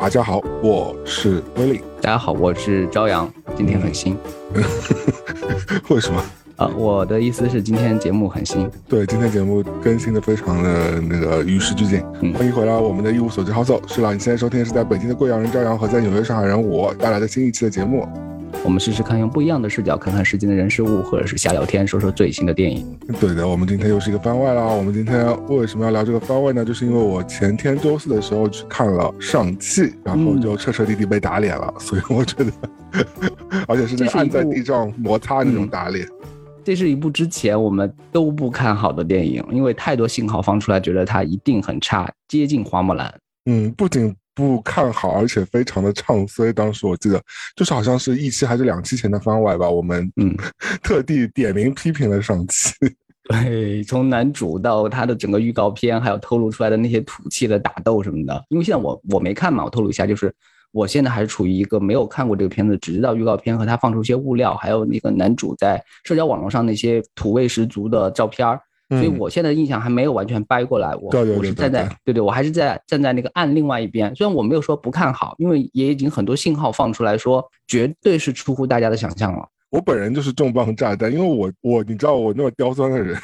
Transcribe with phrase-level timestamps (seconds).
[0.00, 1.82] 大家好，我是威利。
[2.00, 3.30] 大家好，我是朝阳。
[3.54, 4.16] 今天很新，
[5.90, 6.24] 为什么？
[6.56, 8.66] 啊，我的意思是今天节目很新。
[8.88, 12.00] 对，今天节目更新的非常的那个与时俱进。
[12.32, 13.78] 欢迎回来，我们的一无所知 House。
[13.86, 18.08] 是了，你现在收听的是在北京的贵阳人朝阳和在纽约上海人我带来的新一期的节目。
[18.62, 22.96] 我们试试看，用不一样的视角看看世间的人事物，或者是瞎聊天，说说最新的电影。
[23.18, 24.66] 对的，我们今天又是一个番外啦。
[24.66, 26.64] 我们今天为什么要聊这个番外呢？
[26.64, 31.72] 就是因为我前天周四的时候去看了《上汽》，然后就彻彻底底被打脸了。
[31.78, 32.52] 所以我觉得，
[33.66, 36.06] 而且是那个按在地上摩擦那种打脸。
[36.62, 43.12] 这是一部之前我们都不看好的电影，因为太多信号放出来，觉得它一定很差，接近花木兰。
[43.46, 44.14] 嗯，不仅。
[44.40, 46.50] 不看好，而且非常的唱衰。
[46.52, 47.22] 当时我记得，
[47.54, 50.34] 就是好像是一期还是两期前的番外吧，我们嗯
[50.82, 52.72] 特地点名批评了上期。
[53.24, 58.44] 对，从男主到他的整个预告片，还有透露出来的那些土气的打斗什么的。
[58.48, 60.34] 因为现在我我没看嘛，我透露一下，就是
[60.72, 68.60] 我现在还是处于一个没有看过这个片子，只知道预告片和他放出一些物料，还有那个男主在社交网络上那些土味十足的照片儿。
[68.90, 74.12] 所以我现在印象还没有完全掰过来，我我是站在对对，我还是在站在那个岸另外一边。
[74.16, 79.48] 虽然我没有说不看好，因为也已经很多信号放出来说，绝对是出乎大家的想象了。
[79.70, 83.16] 我本人就是重磅炸弹，因为我我你知道我那么刁钻的人，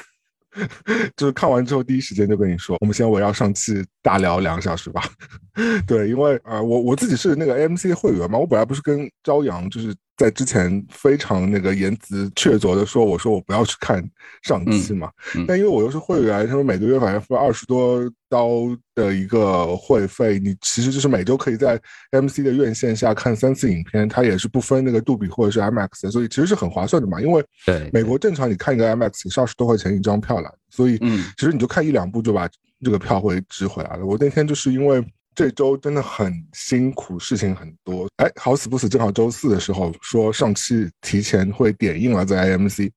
[1.16, 5.02] 就是看完之后第一时间就跟你说，我们先围绕上期大聊两个小时吧。
[5.84, 9.92] 对，因为啊，我我自己是那个 AMC 会员嘛，我本来不是跟朝阳就是。
[10.16, 14.02] 在之前非常那个言辞确凿的说，我说我不要去看
[14.42, 15.10] 上期嘛，
[15.46, 18.48] 但因为我又是会员，他说每个月反正付二十多刀
[18.94, 21.78] 的一个会费，你其实就是每周可以在
[22.12, 27.20] MC 的院线下看三次影片，它也是不分那个杜比或者是 IMAX，所以其实是很划算的嘛。
[27.20, 27.44] 因为
[27.92, 30.98] 美国正常你看一个 IMAX 是二十多块钱一张票了，所以
[31.36, 32.48] 其实你就看一两部就把
[32.82, 34.06] 这个票会值回来了。
[34.06, 35.04] 我那天就是因为。
[35.36, 38.08] 这周真的很辛苦，事情很多。
[38.16, 42.90] 哎，好死不死，正好周四的时候说上期提前会点映了，在 IMC。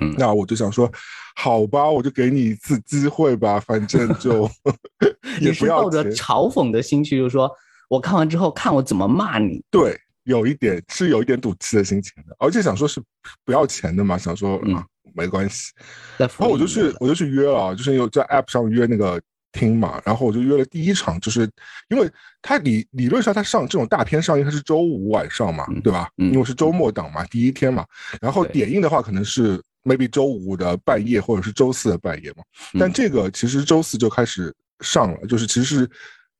[0.00, 0.92] 嗯，那我就想说，
[1.36, 4.48] 好吧，我就给你一次机会吧，反正就
[5.40, 7.50] 也不要抱着嘲讽的心去，就是说
[7.88, 9.64] 我看完之后看我怎么骂你。
[9.70, 13.02] 对，有一点是有一点赌气的心情的，而且想说是
[13.42, 15.72] 不要钱的嘛，想说嗯没关系。
[16.18, 19.18] 然后我就去我就去约了，就是有在 App 上约那个。
[19.52, 21.50] 听嘛，然后我就约了第一场，就是
[21.88, 26.08] 因为它理理论上它上这种大片上映，它是周五晚上嘛，对吧？
[26.16, 27.84] 因为是周末档嘛，第一天嘛。
[28.20, 32.44] 然后点映的话，可能是 maybe 周五的半夜或者是周四的半夜嘛。
[32.78, 35.90] 但这个其实周四就开始上了，就是其实是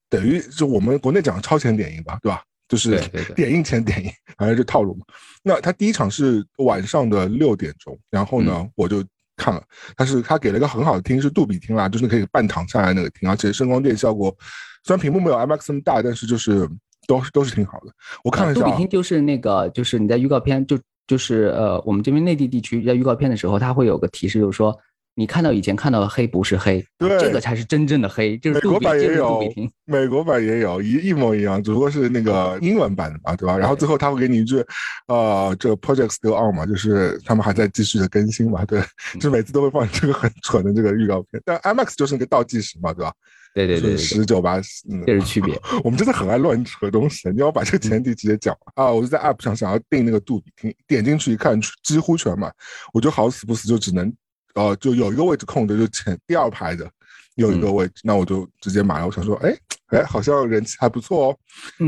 [0.08, 2.42] 等于就我们国内讲超前点映吧，对吧？
[2.68, 3.00] 就是
[3.34, 5.04] 点映前点映，反正这套路嘛。
[5.42, 9.04] 那它第一场是晚上的六点钟，然后呢，我就。
[9.40, 9.62] 看了，
[9.96, 14.34] 但是他给了一个很好的厅，是杜比厅啦，就是可以半躺下来那个厅，而且声光电效果，
[14.84, 16.68] 虽然屏幕没有 IMAX 那么大，但是就是
[17.06, 17.86] 都是都是挺好的。
[18.22, 24.78] 我看了一下，杜比厅就是那个，就是你在预告片就就是呃，我们这边内地地区在预告片的时候，它会有个提示，就是说。
[25.20, 28.38] 你看到以前看到的黑不是黑，对，这个才是真正的黑。
[28.38, 29.54] 就是美国版也有，
[29.84, 33.58] 美国版也有一一模一样，只不过是那个英文版的嘛，对吧？
[33.58, 34.64] 然后最后他会给你一句，
[35.08, 38.82] 呃，这个 project still on 嘛，就是他们还在继续的更新嘛，对，
[39.20, 41.42] 就每次都会放这个很蠢的这个预告片。
[41.44, 43.12] 但 IMAX 就是那个倒计时嘛，对吧？
[43.52, 44.58] 对对对，十九八，
[45.04, 45.54] 这是区别。
[45.84, 48.90] 我们真的很爱乱扯东西，你要把这个前提直接讲啊！
[48.90, 52.50] 我就在 App 上想要订那个杜比厅，点进去一看，几乎全满，
[52.94, 54.10] 我就好死不死就只能。
[54.54, 56.90] 哦，就有一个位置空着，就前第二排的
[57.36, 59.06] 有一个位置，那我就直接买了。
[59.06, 59.56] 我想说，哎
[59.88, 61.36] 哎，好像人气还不错哦。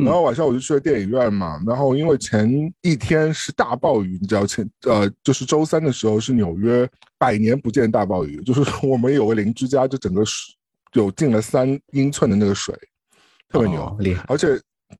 [0.05, 1.61] 然后晚上我就去了电影院嘛。
[1.67, 10.55] 然后因为前一天是大暴雨，你知道前呃，就是周三的时候是纽约百年不见大暴雨，就是我们有个邻居家就整个水
[10.93, 12.75] 有进了三英寸的那个水，
[13.49, 14.25] 特别牛，厉害。
[14.29, 14.49] 而且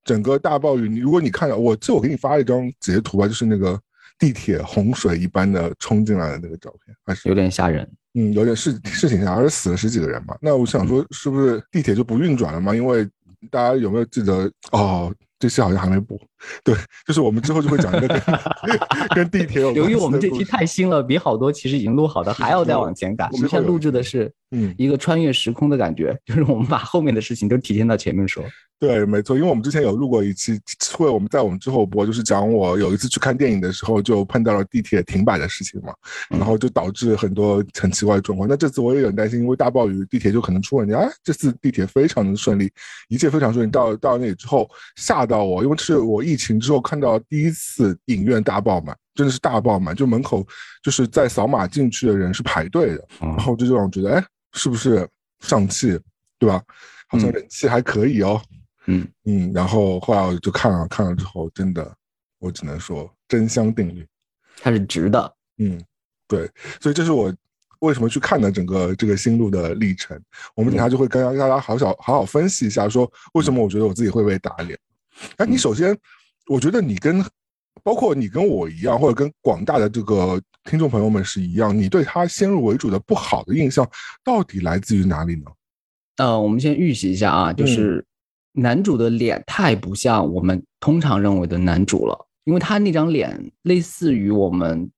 [0.05, 3.81] 整个大暴雨，你如果你看到我，这我给你发了一张截图吧，就是那个。
[4.23, 7.91] 地铁洪水一般的冲进来的那个照片，还是有点吓人。
[8.15, 10.37] 嗯，有点是是挺吓，而且死了十几个人嘛。
[10.41, 12.73] 那我想说，是不是地铁就不运转了嘛？
[12.73, 13.05] 因为
[13.51, 14.49] 大家有没有记得？
[14.71, 16.17] 哦，这期好像还没播。
[16.63, 16.73] 对，
[17.05, 18.21] 就是我们之后就会讲一个跟
[19.17, 19.73] 跟地铁有。
[19.73, 23.29] 由于我们这期太新了，比好多其实已经录好的还要再往前赶。
[23.33, 28.45] 我们现在录制的是嗯一个穿越时空的感觉，就是我们把后面的事情都提前到前面说。
[28.83, 30.61] 对，没错，因为我们之前有录过一期，
[30.97, 35.95] 会我们在我们之后播，就是讲我有一次去看电影的时候，就碰到了地铁停摆的事情嘛，
[36.29, 38.49] 然后就导致很多很奇怪的状况。
[38.49, 40.93] 那这次我也很担心，因为大暴雨，地铁就可能出问题。
[40.93, 42.69] 哎，这次地铁非常的顺利，
[43.07, 43.71] 一切非常顺利。
[43.71, 50.45] 到到那里之后，吓到我，因为是我疫情之后看到第一次影院大爆满，真的是大爆满，就门口
[50.83, 54.25] 就是在扫码进去的人是排队的，然后这就让我觉得，哎，
[54.55, 55.09] 是不是
[55.39, 55.97] 上汽，
[56.37, 56.61] 对吧？
[57.07, 58.43] 好像人气还可以哦。
[58.51, 61.95] 嗯嗯嗯，然后后来我就看了看了之后，真的，
[62.39, 64.07] 我只能说真香定律。
[64.61, 65.35] 它是直的。
[65.59, 65.81] 嗯，
[66.27, 66.51] 对，
[66.81, 67.33] 所以这是我
[67.81, 70.21] 为什么去看的整个这个心路的历程。
[70.55, 74.79] 我们等下就会跟大家好好好好分析一下，说为什么我觉得我自己会被打脸。
[75.37, 75.97] 哎，你首先，
[76.49, 77.25] 我觉得你跟
[77.83, 83.89] 包括你跟我一样，或者跟广大的这个听众朋友们是一样，你对他先入为主的不好的印象
[84.25, 85.45] 到底来自于哪里呢？
[86.17, 88.05] 呃，我们先预习一下啊，就是
[88.53, 94.91] 男主的脸太不像我们通常认为的男主了，因为他那张脸类似于我们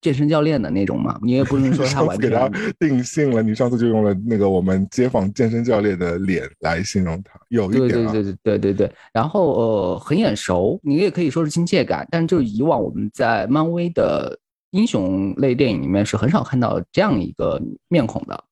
[0.00, 2.46] 健身教练的那种嘛，你也不能说他 完全给他。
[2.78, 14.38] 定性了，你上次就用了那个我们街坊健身教练的脸来形容他，有一点啊，对对对对对对对，然后呃很眼熟，你也可以说是亲切感，但是就是以往我们在漫威的
[14.72, 17.58] 英雄类电影里面是很少看到这样一个
[17.88, 18.44] 面孔的，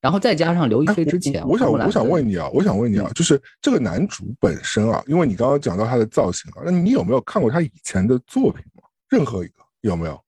[0.00, 8.88] 然后再加上刘亦哎菲之前，我我想我想问你啊，我想问你啊，就是这个男主本身啊，因为你刚刚讲到他的造型啊，那你有没有看过他以前的作品吗？
[9.08, 10.20] 任何一个有没有？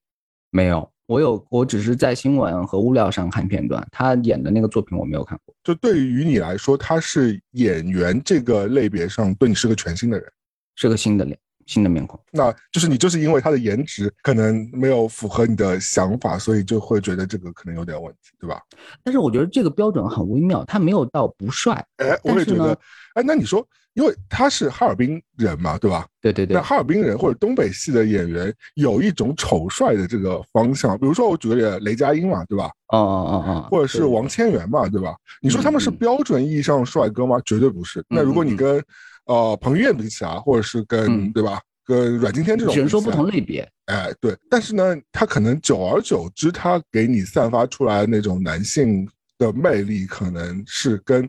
[0.50, 5.54] 没有，我有，我只是在新闻和物料上看片段，他演的那个作品我没有看过。
[5.64, 10.30] 就对于你来说，他是演员这个类别上对你是个全新的人，
[10.76, 12.18] 是个新的脸，新的面孔。
[12.30, 18.60] 那就是你就是因为他的颜值可能没有符合你的想法，所以就会觉得这个可能有点问题，对吧？
[19.02, 21.84] 但是我觉得这个标准很微妙，他没有到不帅。
[21.96, 22.78] 哎，我也觉得，
[23.14, 26.06] 哎，那你说，因为他是哈尔滨人嘛，对吧？
[26.20, 32.70] 对对对那，哈尔滨人或者东北系的演员有一种丑帅的这个方向，比如说我举个例，雷佳音嘛，对吧？
[32.88, 35.14] 哦哦哦哦，或者是王千源嘛，对吧？
[35.40, 37.40] 你说他们是标准意义上的帅哥吗？
[37.44, 38.04] 绝对不是。
[38.08, 38.82] 那如果你跟
[39.26, 43.30] 呃彭于晏比起啊，或者是跟嗯对吧，跟阮经天这种，只能说不同。
[43.30, 43.68] 类别。
[43.86, 49.08] 哎，对，但是呢，他可能久而久之，他给你散发出来那种男性
[49.38, 51.28] 的魅力，可能是跟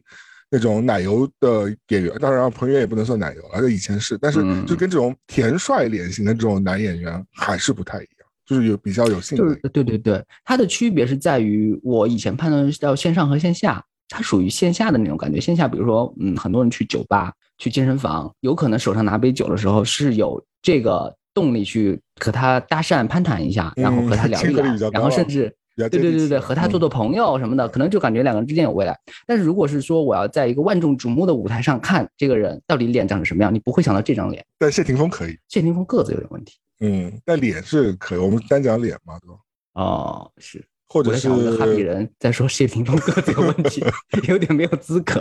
[0.50, 9.70] 那种奶油的演员，当然彭于晏也不能算奶油而且以前是，但是嗯就跟这种甜帅脸型的这种男演员还是不太一样，就是有比较有性格就是。
[9.70, 15.42] 对对对，它的区别是在于我以前判断是叫线上和线下，它属于线下的那种感觉。
[15.42, 28.96] 线下比如说，嗯，很多人去酒吧、去健身房，有可能手上拿杯酒的时候是有这个动力去和他搭讪、攀谈一下，然后和他聊一聊然后甚至对对对对，和他做做朋友什么的，可能就感觉两个人之间有未来。
[29.26, 34.46] 但是如果是说我要在一个万众瞩目的舞台上看这个人到底脸长成什么样，你不会想到这张脸。
[34.60, 36.58] 但谢霆锋可以，谢霆锋个子有点问题。
[36.80, 39.36] 嗯，但脸是可以，我们单讲脸嘛，对吧？
[39.74, 40.64] 哦，是。
[40.94, 43.84] 或者是哈比人在说谢霆锋个子有问题，
[44.30, 45.20] 有点没有资格。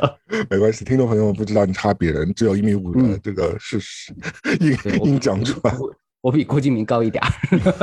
[0.51, 5.75] 没关系，听众朋友们不知道你是哈比人，只有一米五的嗯这个事实，对硬我硬讲出来。
[5.79, 5.91] 我
[6.21, 7.31] 我比郭敬明高一点儿。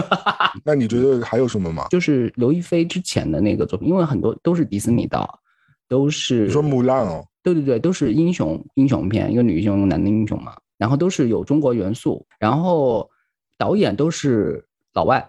[0.64, 1.88] 那你觉得还有什么吗？
[1.90, 5.28] 就是刘亦菲之前的那个作品，因为很多都是迪士尼的，
[5.88, 13.10] 都是你说木兰哦，对对对，都是英雄英雄片，一个女英雄，一个男的英雄嘛，然后都是有中国元素，然后
[13.58, 14.64] 导演都是
[14.94, 15.28] 老外，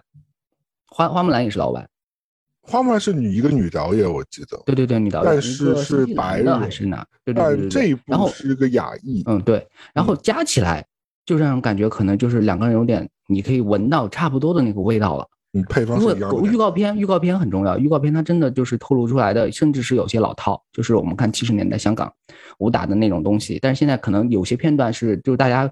[0.85, 1.87] 花花木兰也是老外，
[2.61, 7.05] 花木兰是女一个女导演，我记得，对对对，女导演，但是是白兰的还是哪？
[7.25, 10.85] 对对对对对但这一然后部是个亚裔，嗯，对，然后加起来
[11.25, 15.27] 就让人感觉可能就是两个人有点，你可以闻到差不多的那个味道了。
[15.53, 16.55] 嗯，配方因为是一样的预。
[16.55, 22.13] 告片，预告片很重要，预告片它真的就是透露出来的，甚至是有些老套，就是我们看七十年代香港
[22.59, 25.69] 武打的那种东西，但是现在可能有些片段是就是大家。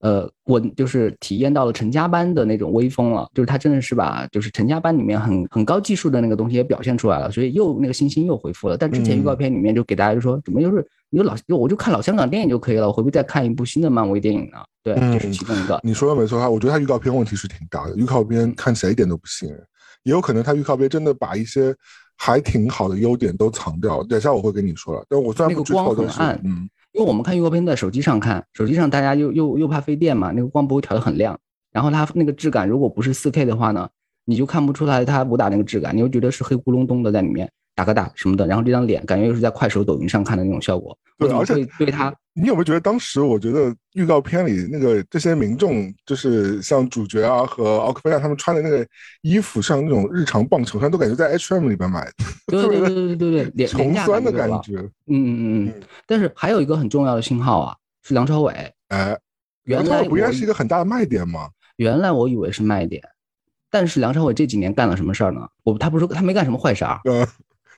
[0.00, 8.76] 呃，我就是体验到了陈家班的那种威风了，就是他真的是把就是陈家班里面很很高技术的那个东西也表现出来了，所以又那个信心又恢复了。
[8.76, 14.58] 但之前预告片里面就给大家就说，怎么又是你就老就我就看老香港电影就可以了，我回不再看一部新的漫威电影呢？
[14.82, 15.78] 对，这是其中一个。
[15.82, 19.62] 你说的没错，他我觉得他预告片问题是挺大的，预告片看起来一点都不吸引人，
[20.04, 21.74] 也有可能他预告片真的把一些
[22.16, 24.04] 还挺好的优点都藏掉了。
[24.04, 31.38] 等一下我会跟你说了，但我虽然不剧透，那个光很但是暗嗯，为我们看预告片在手机上看，手机上大家又又又怕费电嘛，那个光不会调得很亮，
[31.72, 33.88] 然后它那个质感如果不是四 K 的话呢，
[34.26, 48.86] 你就看不出来它武打那个质感，你就觉得是黑咕隆咚的在里面打个打什么的，然后这张脸感觉又是在快手、抖音上看的那种效果，对而且对他你有没有觉得当时我觉得预告片里那个这些民众，就是像主角啊和奥克菲亚他们穿的那个
[49.22, 52.12] 衣服，像那种日常棒球衫，都感觉在 H&M 里边买的，
[52.48, 54.76] 对对对对对对对，廉 穷酸的感觉。
[54.76, 55.74] 嗯嗯嗯嗯，
[56.06, 58.52] 但是还有一个很重要的信号啊，是梁朝伟，
[58.88, 59.18] 哎，
[59.64, 61.48] 原来梁朝伟不应该是一个很大的卖点吗？
[61.76, 63.02] 原来我以为是卖点，
[63.70, 65.48] 但是梁朝伟这几年干了什么事儿呢？
[65.64, 67.00] 我他不是他没干什么坏事儿，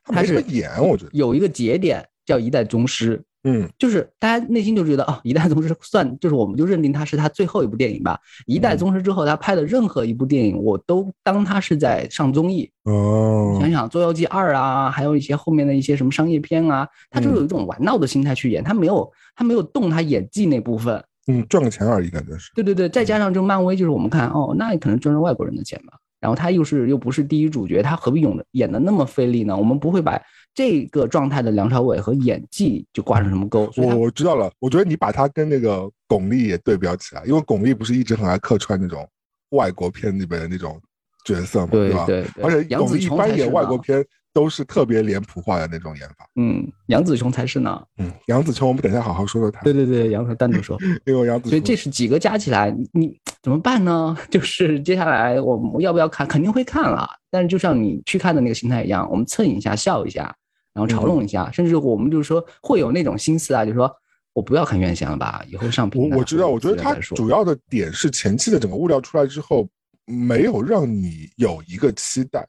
[0.08, 1.10] 呃，他是演，我觉得。
[1.12, 8.18] 有一个节点叫一代宗师，嗯，就是大家内心就觉得啊，一代宗师算就是我们就认定他是他最后一部电影吧。
[8.46, 12.70] 一代宗师之后，他拍的任何一部电影，我都当他是在上综艺。
[12.84, 21.02] 哦，想想《捉妖记二》啊，还有一些后面的一些什么商业片啊，他就有一种玩闹的心态去演，他没有他没有动他演技那部分。
[21.28, 22.50] 嗯，赚个钱而已，感觉是。
[22.54, 25.92] 对对对，再加上就漫威，就是我们看哦，那也可能赚着外国人的钱吧。
[26.22, 29.54] 然后他又是又不是第一主角，他何必演的演的那么费力呢？
[29.54, 30.18] 我们不会把
[30.54, 33.70] 这个状态的梁朝伟和演技就挂上什么钩。
[33.76, 39.06] 我我知道了，我觉得你把他跟那个巩俐也对标起来，因为巩俐不是一直很爱客串那种
[39.50, 40.80] 外国片里边的那种
[41.26, 42.06] 角色嘛，对吧？
[42.06, 42.44] 对对。
[42.44, 44.02] 而且杨紫一般演外国片。
[44.32, 46.26] 片都是特别脸谱化的那种演法。
[46.36, 47.82] 嗯，杨紫琼才是呢。
[47.98, 49.60] 嗯，杨紫琼，我们等一下好好说说她。
[49.62, 51.50] 对对对，杨紫单独说， 因为杨紫。
[51.50, 54.16] 所以这是几个加起来，你怎么办呢？
[54.30, 56.26] 就是接下来我们要不要看？
[56.26, 60.34] 肯定会看了，但是就像你去看的那个心态一样，我们蹭一下，笑一下，
[60.72, 63.90] 然后嘲弄一下，甚至我们就是说会有那种心思啊，就是说
[64.32, 66.16] 我不要看院线了吧，以后上平台。
[66.16, 69.68] 我我知道，我觉得它主要的点是前期的整个物料出来之后，
[70.06, 72.46] 没有让你有一个期待，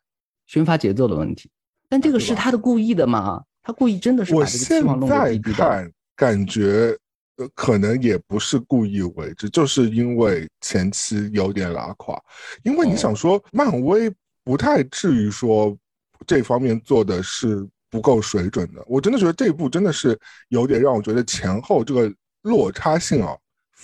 [0.48, 1.50] 宣发节奏的问题。
[1.94, 3.40] 但这个是他的故意的吗？
[3.62, 5.20] 他故意真的是把这个期望弄低低的。
[5.20, 6.98] 我现在看感觉，
[7.38, 12.20] 呃，可能也不是故意为之，就是因为前期有点拉垮。
[12.64, 14.12] 因为你想说，漫威
[14.44, 15.78] 不太至于说
[16.26, 18.84] 这方面做的是不够水准的。
[18.88, 20.20] 我真的觉得这一部真的是
[20.50, 23.38] 有点让我觉得前后这个落差性啊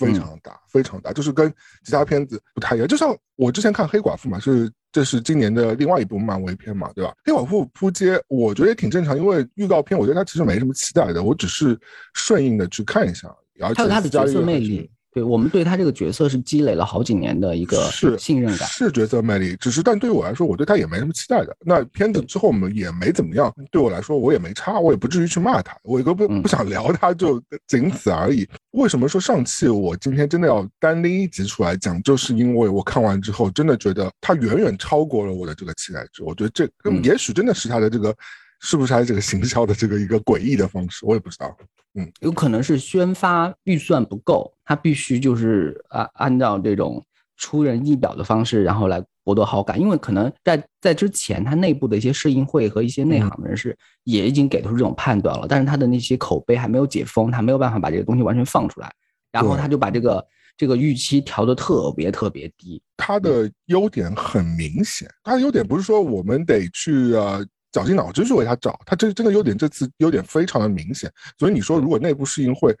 [0.06, 1.52] 非常大，非常大，就是跟
[1.84, 2.88] 其他片子不太一样。
[2.88, 4.70] 就像我之前看黑寡妇嘛，是。
[4.92, 7.14] 这是今年的另外一部漫威片嘛，对吧？
[7.24, 11.78] 黑寡妇扑街，我觉得也挺正常，因为预告片，我觉得它其实没什么期待的，我只是
[12.12, 14.90] 顺应的去看一下，而且它的角色魅力。
[15.12, 19.56] 对我们对他这个角色是积累了好几年的一个是信任感，是角色魅力。
[19.56, 21.56] 只是，但对于我来说，我对他也没什么期待的。
[21.64, 28.48] 那片子之后我们也没怎么样，对我来说我也没差，我也不至于去骂他，我一个不不想聊他，就仅此而已。
[28.72, 32.02] 为什么说上汽我今天真的要单拎一集出来讲？
[32.02, 36.22] 就是因为我看完之后真的觉得它远远超过了我的这个期待值。
[36.22, 36.70] 我觉得这
[37.02, 38.14] 也许真的是它的这个。
[38.62, 41.06] 是不是它这个行销的这个一个诡异的方式？
[41.06, 41.56] 我也不知道。
[41.94, 47.02] 嗯，有可能是宣发预算不够，它必须就是啊按照这种
[47.38, 49.80] 出人意表的方式，然后来博得好感。
[49.80, 58.92] 因为可能在在之前，他内部的一些试映会和一些内行人士也已经给出这种判断了，但是他的那些口碑还没有解封，他没有办法把这个东西完全放出来，
[59.30, 62.82] 然后他就把这个这个预期调得特别特别低。
[62.96, 67.46] 他的优点很明显，他的优点不是说我们得去呃。
[67.72, 71.08] 绞尽脑汁去为他找，他这真的优点，这次优点非常的明显。
[71.38, 72.76] 所以你说，如果内部试映会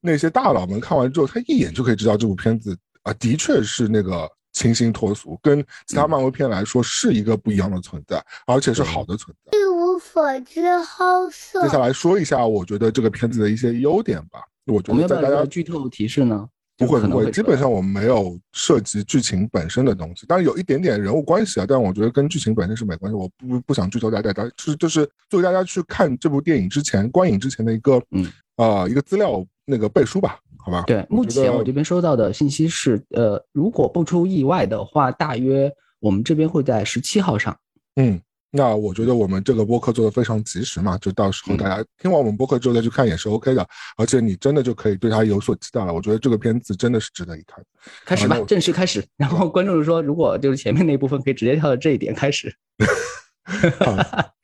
[0.00, 9.58] 那些大佬们看完之后，他一眼就可以知道这部片子啊，的确是那个清新脱俗，跟其他漫威片来说是一个不一样的存在，而且是好的存在。
[9.58, 11.62] 一无所知，好色。
[11.62, 14.40] 接下来说一下，我觉得这个片子的一些优点吧。
[14.66, 16.48] 我觉得在大家剧透提示呢。
[16.78, 23.14] 不会不会，基本上我们没有涉及剧情本身的东西，当然有一点点人物关系啊，但我觉得跟剧情本身是没关系。
[23.14, 30.82] 我不不想剧透大家，就是就是作为大家去看这部电影之前观影之前的一个嗯啊一个资料那个背书吧，好吧？
[30.86, 37.56] 对，目前我这边收到的信息是，呃，如果不出意外的话，大约我们这边会在十七号上。
[37.96, 38.20] 嗯。
[38.54, 43.66] 那我觉得我们这个播客做的非常及时嘛，就到时候大家听完我们播客之后再去看也是 OK 的，
[43.96, 45.90] 而且你真的就可以对它有所期待了。
[45.90, 47.64] 我觉得这个片子真的是值得一看。
[48.04, 49.02] 开始吧，正式开始。
[49.16, 52.54] 然后观众说，如果就是前面那部分可以直接跳到这一点开始。
[53.80, 53.96] 好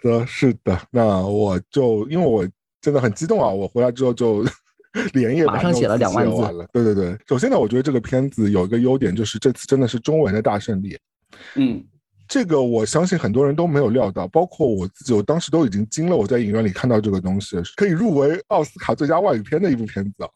[0.02, 0.80] 的，是的。
[0.90, 2.48] 那我就因为我
[2.80, 4.42] 真的很激动啊，我回来之后就
[5.12, 6.66] 连夜马上写了两万字了。
[6.72, 10.98] 对对对，首先呢，我觉得这个片子有一个优点，就是这次真的是中文的大胜利。
[11.54, 11.84] 嗯。
[12.30, 16.14] 这个我相信很多人都没有料到，包括我自己，我当时都已经惊了。
[16.14, 20.28] 我在影院里看到这个东西，可以入围奥斯卡最佳外语片的一部片子，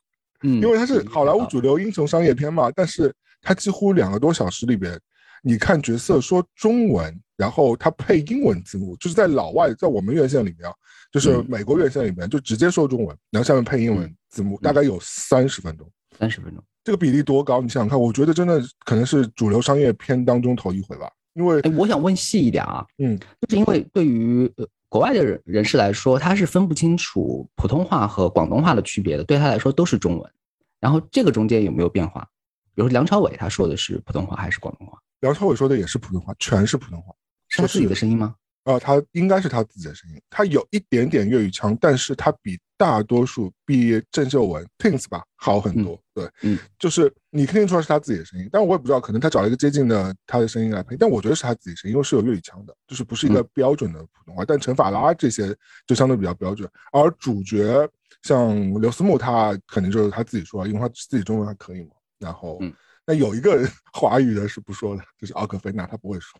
[0.43, 2.73] 嗯，因为它是好莱坞主流英雄商业片嘛。
[2.75, 4.99] 但是它几乎两个多小时里边，
[5.43, 10.71] 你看角色说中文，然后它配英文字幕，就是在老外在我们院线里面，
[11.13, 15.87] 就是美国院线里面就直接说中文，然后下面配英文字幕，大概有三十分钟，
[16.19, 17.61] 三十分钟，这个比例多高？
[17.61, 21.09] 你想想看，我觉得真的可能是主流商业片当中头一回吧。
[21.35, 30.33] 因为我想问细一点啊，嗯，就是因为对于呃国外的人人士来说，他是分不清楚普通话和广东话的区别的，对他来说都是中文。
[30.81, 32.27] 然后这个中间有没有变化？
[32.75, 34.99] 比如梁朝伟他说的是普通话还是广东话？
[35.21, 37.15] 梁朝伟说的也是普通话，全是普通话，
[37.49, 38.35] 是他自己的声音吗？
[38.65, 46.01] 啊，他应该是他自己的声音，他有一点点粤语腔，但是他比大多数毕郑秀文 Twins 吧好很多。
[46.15, 54.45] 对，嗯，就是你听出来是他自己的声音，但我也不知道，可能他找了一个接近的他的声音来配，但我觉得是他自己声音，因为是有粤语腔的，就是不是一个标准的普通话。
[54.45, 57.89] 但陈法拉这些就相对比较标准，而主角
[58.23, 61.91] 像刘思慕，他肯定就是他自己说，因为他自己中文还可以嘛。
[62.19, 62.73] 然后，嗯
[63.05, 66.39] 那有一个 华语的是不说的，就是奥克菲娜，他不会说。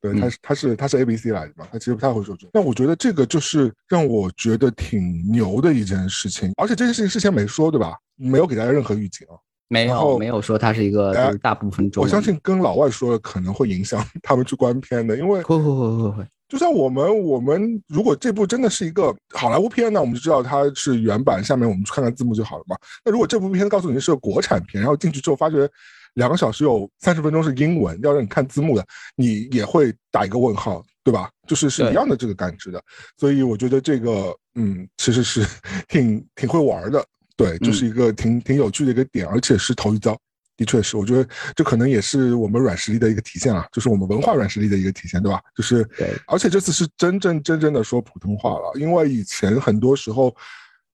[0.00, 2.50] 对，他是他是他是 A B C 来的嘛，他其实不太会说中文。
[2.52, 7.96] 但我觉得这个就是让我觉得挺牛的一件事情，而且这件事情事先没说，对吧？
[8.16, 9.34] 没有给大家任何预警啊。
[9.72, 22.76] 没有没有说它是一个就是大部分中文，我相信跟老外说可能会影响 他们去观片的，因为会会会会会，就像我们，我们如果这部真的是一个好莱坞片那，我们就知道它是原版，下面我们去看看字幕就好了嘛。
[23.04, 25.70] 那如果这部片告诉你是个国产片，然后进去之后发觉
[26.14, 28.84] 两个小时有三十分钟是英文，要让你看字幕的，
[29.16, 31.30] 你也会打一个问号，对吧？
[31.46, 32.82] 就是是一样的这个感知的。
[33.16, 35.46] 所以我觉得这个，嗯，其实是
[35.88, 37.04] 挺挺会玩的，
[37.36, 40.18] 对，就是一个挺挺有趣的一个点，而且是头一遭。
[40.56, 41.26] 的确是，我觉得
[41.56, 45.40] 这可能也是我们软实力的一个体现啊，就是我们文化软实力的一个体现，对吧？
[45.56, 45.88] 就是
[46.26, 50.36] 而且这次是真正真正的说普通话了，因为以前很多时候，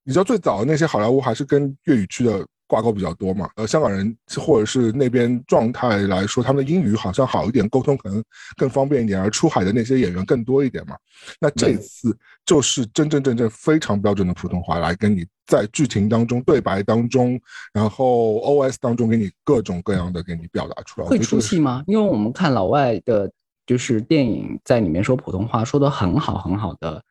[0.04, 8.22] 你知道最早的那些好莱坞还是跟粤语区的挂钩比较多嘛，呃，香港人或者是那边状态来说，他们的英语好像好一点，沟通可能
[8.56, 10.96] 更方便一点，而出海的那些演员更多一点嘛。
[11.40, 17.40] 那这嗯次就是真真正正非常标准的普通话来跟你在剧情当中、对白当中，
[17.72, 21.84] 然后 OS 当中给你各种各样的给你表达出来，会出戏吗？
[21.86, 23.30] 因为我们看老外的，
[23.64, 27.02] 就是电影在里面说普通话说的很好很好的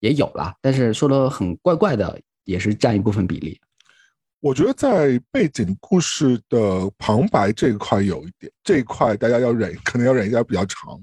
[0.00, 3.60] 也有啦，但是说的很怪怪的也是占一部分比例。
[4.42, 11.00] 我觉得在背景故事的旁白这一块有一点，这一块大家要忍，可能要忍一下比较长，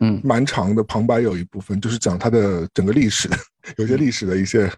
[0.00, 3.30] 嗯，蛮长的旁白有一部分就是讲它的整个历史，
[3.78, 4.68] 有些历史的一些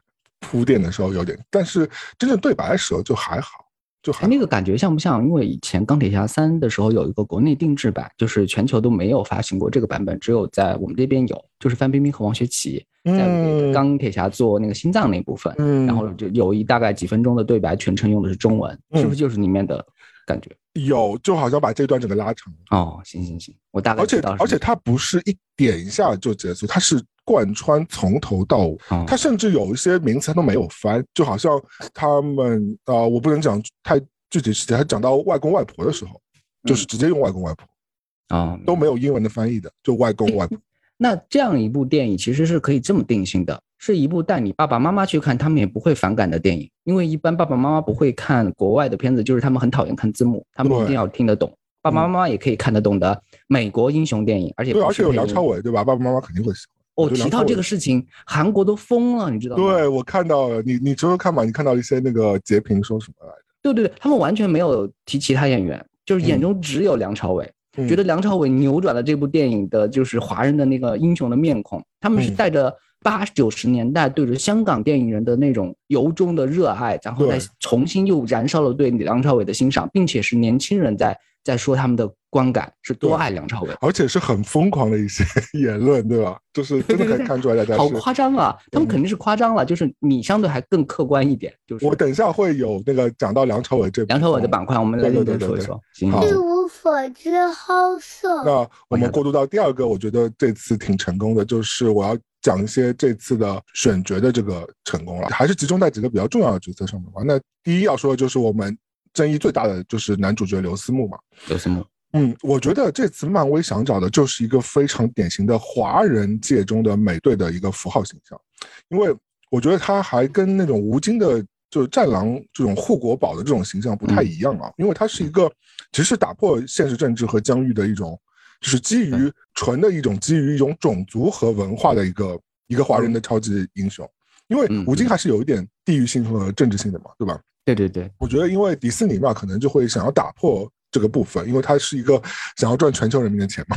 [0.41, 1.89] 铺垫的时候有点，但是
[2.19, 3.65] 真正对白的时候就还好，
[4.03, 5.25] 就还哎，那个感觉像不像？
[5.25, 19.85] 因为以前钢铁侠三的时候有一个国内定制版，就是全球都没有发行过这个版本，只有在我们这边有，就是范冰冰和王学圻在嗯钢铁侠做那个心脏那部分，嗯，然后就有一大概几分钟的对白，全程用的是中文，是不是就是里面的
[20.27, 20.51] 感觉？
[20.75, 28.79] 有就好像把这段整个拉长，哦，行行行，我大概而且知道是而且它不是一点一下就结束，它是贯穿从头到尾。
[28.89, 31.61] 哦它甚至有一些名词它都没有翻，就好像
[31.93, 34.01] 他们啊、呃我不能讲太
[34.31, 36.19] 具体细节，他讲到外公外婆的时候，
[36.65, 40.57] 就是直接用外公外婆，啊、都没有英文的翻译的，就外公外婆。
[41.03, 46.71] 那这样一部电影其实是可以这么定性的，是一部带你爸爸妈妈去看，他们也不会反感的电影。
[46.85, 51.53] 因为一般爸爸妈妈不会看国外的片子，就是他们很讨厌看字幕，他们一定要听得懂。
[51.81, 55.83] 爸爸妈妈也可以看得懂的美国英雄电影，而且对，而且有梁朝伟，对吧？
[55.83, 57.07] 爸爸妈妈肯定会喜欢。
[57.07, 59.63] 哦，提到这个事情，韩国都疯了，你知道吗？
[59.65, 63.43] 对我看到了，你你说说看吧，你看到一些那个截屏说什么来着？
[63.63, 67.45] 对对对，他们完全没有提其他演员，就是眼嗯中只有梁朝伟。
[67.45, 71.83] 嗯觉得梁朝伟扭转了这部电影的，就是华人的那个英雄的面孔。
[72.01, 72.35] 他们是嗯。
[72.35, 83.75] 带着八九十年代对着香港电影人的那种由衷的热爱，然后再重新又燃烧了对梁朝伟的欣赏，并且是年轻人在在说他们的观感是多爱梁朝伟。
[83.83, 86.39] 而且是很疯狂的一些 言论，对吧？
[86.51, 87.87] 就是真的可以看出来大家好。
[87.91, 88.57] 夸张啊！
[88.71, 91.53] 他们嗯肯定是夸张了，就是你相对还更客观一点。
[91.67, 95.81] 就是我等一下会有那个讲到梁朝伟这部梁朝伟的板块，我们来认对对说一说。
[96.01, 98.43] 一无所知好色。
[98.45, 107.21] 那我们过渡到第二个，我觉得这次挺成功的，就是我要讲一些这次的选角的这个成功了，还是集中在几个比较重要的角色上面吧。
[107.25, 108.75] 那第一要说的就是我们
[109.13, 111.19] 争议最大的就是男主角刘思慕嘛。
[111.49, 118.41] 刘思慕，嗯，我觉得这次漫威想找的就是一个非常典型的华人界中的美队的一个符号形象，
[118.89, 119.15] 因为
[119.51, 121.45] 我觉得他还跟那种吴京的。
[121.73, 125.51] 就是战狼这种护国宝的这种形象不太一样啊，因为他是一个
[125.91, 128.21] 其实是打破现实政治和疆域的一种，
[128.61, 134.07] 就是基于纯的一种基于一种种族和文化的一个一个华人的超级英雄。
[134.49, 137.41] 因为嗯吴京还是有一点地域性和政治性的嘛，对吧？
[137.65, 142.23] 对对对，我觉得因为迪士尼嘛，可能就会想要打破这个部分，因为他是一个
[142.57, 143.77] 想要赚全球人民的钱嘛，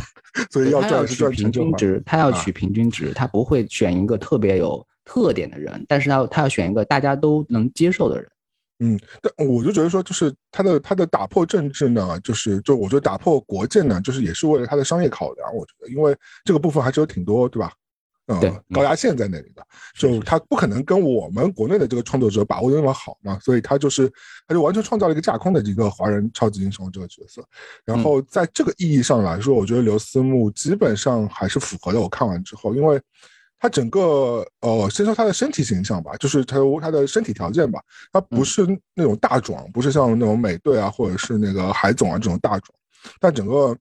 [0.51, 1.77] 所以要赚的是取平赚全球化。
[1.77, 8.29] 均值，他要啊取平均值，他不会选一个特别有特点的人，但是他他要选一个大家都能接受的人。
[8.79, 15.55] 嗯，但我就觉得说，就是他的他的打破政治呢，就是就我觉得打破国界呢，就是也是为了他的商业考量。
[15.55, 17.71] 我觉得，因为这个部分还是有挺多，对吧？
[18.27, 24.11] 呃对，高压线在那里的，就他不可能跟我们国内的这个创作者把握的那么好嘛，所以他就是
[24.47, 27.43] 他就完全创造了一个架空的一个华人超级英雄这个角色。
[27.85, 32.01] 然后在这个意义上来说，我觉得刘思慕基本上还是符合的。
[32.01, 32.99] 我看完之后，因为
[33.59, 37.79] 他整个呃，先说他的身体形象吧，就是他他的身体条件吧，
[38.11, 42.71] 他不是那种大壮，不是像那种美队啊，或者是那个海总啊这种大壮，
[43.19, 43.75] 但整个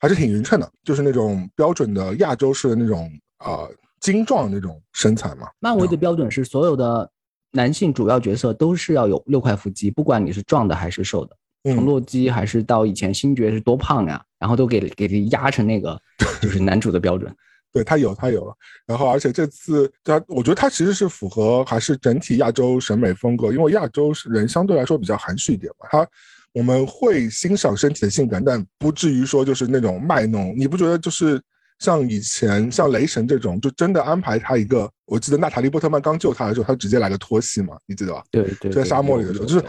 [0.00, 5.48] 还是挺匀称的，就是那种标准的亚洲式的那种啊、呃精壮那种身材嘛。
[5.60, 7.10] 漫威的标准是所有的
[7.52, 16.00] 男性主要角色都是要有六块腹肌，不管你是壮的还是瘦的，从嗯，洛基还是到以前星爵是多胖呀，然后都给给他压成那个
[16.40, 17.34] 就是男主的标准。
[17.70, 18.54] 对他有他有了，
[18.86, 26.08] 然后而且这次他，我觉得他其实是符合还是整体亚洲审美风格，因为亚洲人相对来说比较含蓄一点嘛，他
[26.54, 31.40] 我们会欣赏身体的性感，但不至于说就是那种卖弄，你不觉得就是
[31.78, 38.22] 像以前像雷神这种，就真的安排他一个，我记得娜塔莉波特曼刚救他的时候，他直接来个脱戏嘛，你记得吧？
[38.30, 39.64] 对对，在沙漠里的时候，就是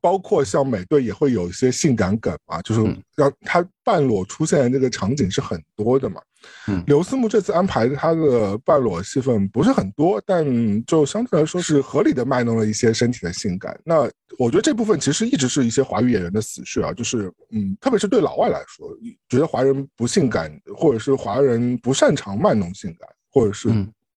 [0.00, 6.20] 包括像美队也会有一些性感梗嘛，就是嗯让他半裸出现的这个场景是很多的嘛。
[6.68, 10.44] 嗯刘思慕这次安排他的半裸戏份不是很多，但
[10.86, 13.78] 就相对来说是合理的卖弄了一些身体的性感。
[13.84, 18.88] 那我觉得这部分其实一直是一些华语演员的死穴啊，就是嗯，特别是对老外来说，
[19.28, 23.68] 觉得华人不性感，或者是华人不擅长卖弄性感，或者是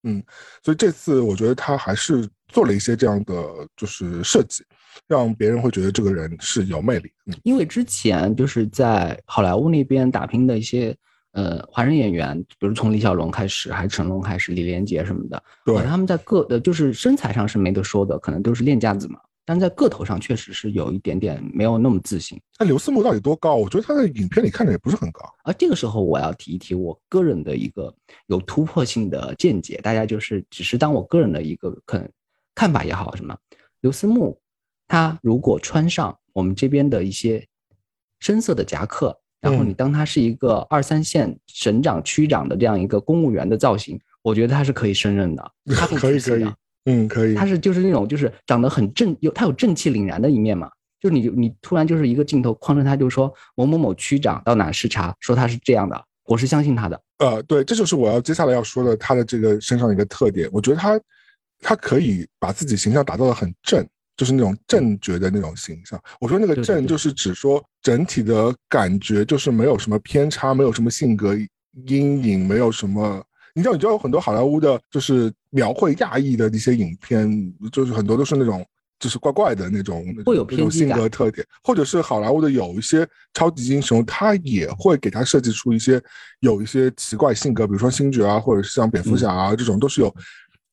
[0.04, 0.22] 嗯嗯，
[0.62, 3.34] 所以这次我觉得他还是做了一些这样的
[3.76, 4.62] 就是设计，
[5.08, 7.10] 让别人会觉得这个人是有魅力。
[7.26, 10.94] 嗯因为之前就是在好莱坞那边打拼的一些
[11.32, 22.40] 呃华人演员，比如从李小龙开始，还是成龙开始，李连杰什么的，对哦他们在个的就是身材上是没得说的，可能都是练家子嘛，但在个头上确实是有一点点没有那么自信。
[22.58, 23.54] 那刘思慕到底多高？
[23.54, 25.20] 我觉得他在影片里看着也不是很高。
[25.44, 27.94] 而这个时候，我要提一提我个人的一个
[28.26, 32.08] 有突破性的见解，大家就是只是当我个人的一个可能
[32.54, 33.36] 看法也好，什么
[33.80, 34.40] 刘思慕，
[34.86, 37.46] 他如果穿上我们这边的一些
[38.20, 47.46] 深色的夹克，然后嗯你当他是一个二三线省长、区长的这样一个公务员的造型，我觉得他是可以胜任的，他可以可以出戏的，嗯，可以他。
[47.46, 50.70] 是就是那种就是长得很正，有他有正气凛然的一面嘛。
[51.00, 56.98] 就是你你突然就是一个镜头框着他，就说某某某区长到哪视察，说他是这样的，我是相信他的。
[57.18, 60.48] 呃，对，这就是我要接下来要说的他的这个身上的一个特点。
[60.50, 60.98] 我觉得他
[61.60, 66.02] 他可以把自己形象打造的很正，就是那种正觉的那种形象。
[66.20, 71.36] 我说那个正就是指说整体的感觉就是没有什么偏差，没有什么性格
[71.86, 73.22] 阴影，没有什么。
[73.54, 78.64] 你知道，你知道有很多好莱坞的，就是描绘亚裔的一些影片，就是很多都是那种。
[79.00, 86.00] 就是怪怪的那种，会有偏激感格特点，或者是好莱坞的有一些超级英雄，他也会给他设计出一些
[86.40, 90.14] 有一些奇怪性格，比如说星爵啊，或者是像蝙蝠侠啊、这种，都是有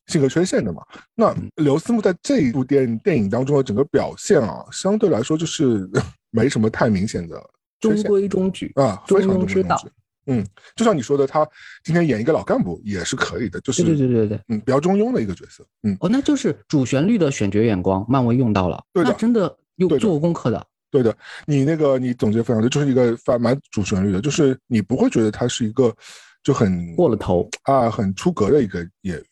[0.06, 0.82] 性格缺陷的嘛。
[1.14, 5.90] 那刘思慕在这一部电电影当中的整个表现啊，相对来说就是
[6.32, 7.36] 没什么太明显的
[7.82, 9.96] 中规中矩，啊，中非常庸之道中规中矩。
[10.28, 11.48] 嗯，就像你说的，他
[11.84, 14.42] 今天演一个老干部也是可以的，就是对对对对对。
[14.50, 15.66] 嗯，比较中庸的一个角色。
[15.84, 20.66] 嗯，哦，那就是主旋律的选角眼光，漫威用到了，对的真的有做过功课的。
[20.92, 25.96] 对的，你那个你总结非常对，就是一个反蛮主旋律的，就是你不会觉得他是一个
[26.44, 29.26] 就很过了头啊很出格的一个演员，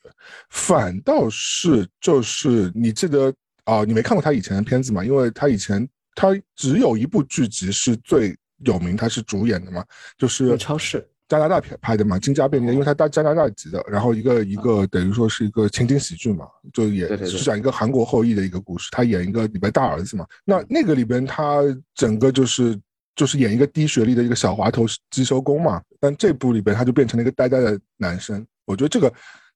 [0.50, 3.34] 反倒是就是你记得
[3.66, 5.04] 啊，你没看过他以前的片子嘛？
[5.04, 9.84] 因为他以前他只有一部剧集是最有名，他是主演的嘛，
[10.18, 11.08] 就是超市。
[11.28, 21.62] 加拿大拍拍的嘛，《金家便利店》，因为他大加拿大籍的，然后一个一个等于说是一个情景喜剧嘛，就也是讲一个韩国后裔的一个故事，他演一个里边大儿子嘛，那那个里边他
[21.94, 22.76] 整个就是
[23.16, 29.08] 就是演一个低学历的一个小滑头机修工嘛，但这部里边他就变成了一个呆呆的男生，我觉得这个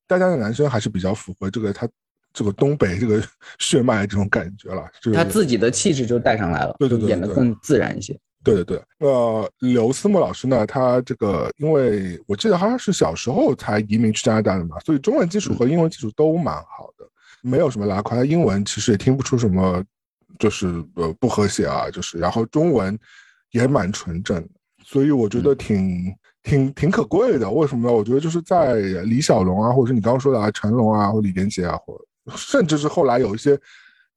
[0.07, 1.89] 呆呆的男生还是比较符合这个他
[2.33, 3.19] 这个东北这个
[3.57, 8.15] 血脉这种感觉了，就是他自己的气质就带上来了，对对对对演的更自然一些。
[8.43, 17.07] 对对对，呃，刘思慕老师呢，他这个，因为我记得他是小时候才移民去加拿大的嘛，所以中文基础和英文基础都蛮好的，
[17.41, 18.17] 没有什么拉胯。
[18.17, 19.81] 他英文其实也听不出什么，
[20.37, 22.99] 就是呃不和谐啊，就是，然后中文
[23.51, 24.49] 也蛮纯正的，
[24.83, 27.49] 所以我觉得挺、挺挺可贵的。
[27.49, 27.93] 为什么呢？
[27.95, 28.75] 我觉得就是在
[29.05, 31.97] 李小龙啊，或者是你刚刚说的啊，成龙啊，或李连杰啊，或
[32.35, 33.57] 甚至是后来有一些。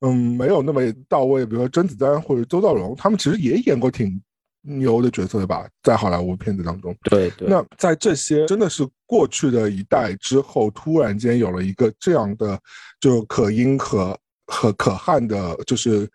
[0.01, 4.21] 嗯，没有那么到位，比如说甄子丹或者周兆龙，他们其实也演过挺
[4.63, 6.95] 牛的角色的吧，在好莱坞片子当中。
[7.05, 12.59] 对对那在这些真的是过去的一代之后，突然间有了一个这样的
[13.01, 16.09] 就可阴可可可汗的，就是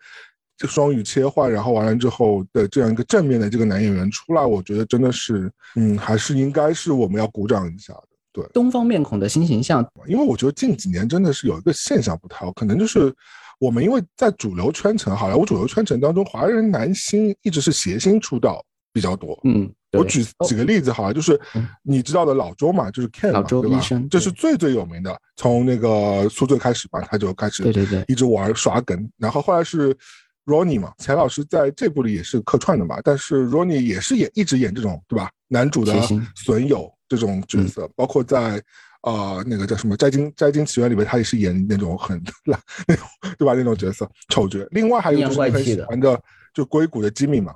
[0.56, 8.08] 就双语切换，然后完了之后的这样一个正面的这个男演员出来，我觉得真的是，嗯，还是应该是我们要鼓掌一下的。
[8.34, 13.14] 对，东方面孔的新形象，因为我觉得近几年真的是有一个现象不太好，可能就是
[13.62, 18.60] 我们因为在主流圈层，好莱坞主流圈层当中，华人男星一直是谐星出道
[18.92, 19.38] 比较多。
[19.44, 29.96] 嗯，我举几个例子好了，就是嗯你知道的老周嘛，就是 Ken 嘛，老周对吧这是最最有名的，从那个宿醉开始吧，他就开始对对对一直玩耍梗，然后后来是
[30.44, 35.94] Ronnie 嘛，钱老师在这部里也是客串的嘛，但是 Ronnie 也是演一直演这种对吧，男主的
[36.34, 38.60] 损友这种角色，包括在
[39.02, 43.06] 呃那个叫什么《摘金摘金奇缘》里面，他也是演那种很烂 那种
[43.38, 44.66] 对吧那种角色丑角。
[44.70, 46.20] 另外还有就是你很喜欢的
[46.54, 47.54] 就硅谷的吉米嘛，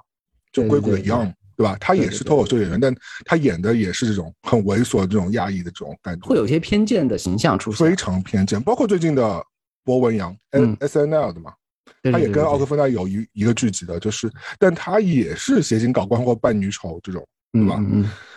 [0.53, 1.33] 就硅谷的 Young。
[1.59, 1.75] 对吧？
[1.81, 8.63] 他也是脱口秀演员，但他演的也是这种很猥琐、这种压抑的这种感觉，会有些偏见的形象出现，非常偏见。
[8.63, 9.43] 包括最近的
[9.83, 11.55] 博文扬，N S N L 的嘛，
[12.03, 17.81] 他也跟奥克芬奈有一一个剧集的，就是，但他也是谐星搞官或扮女丑这种，对吧？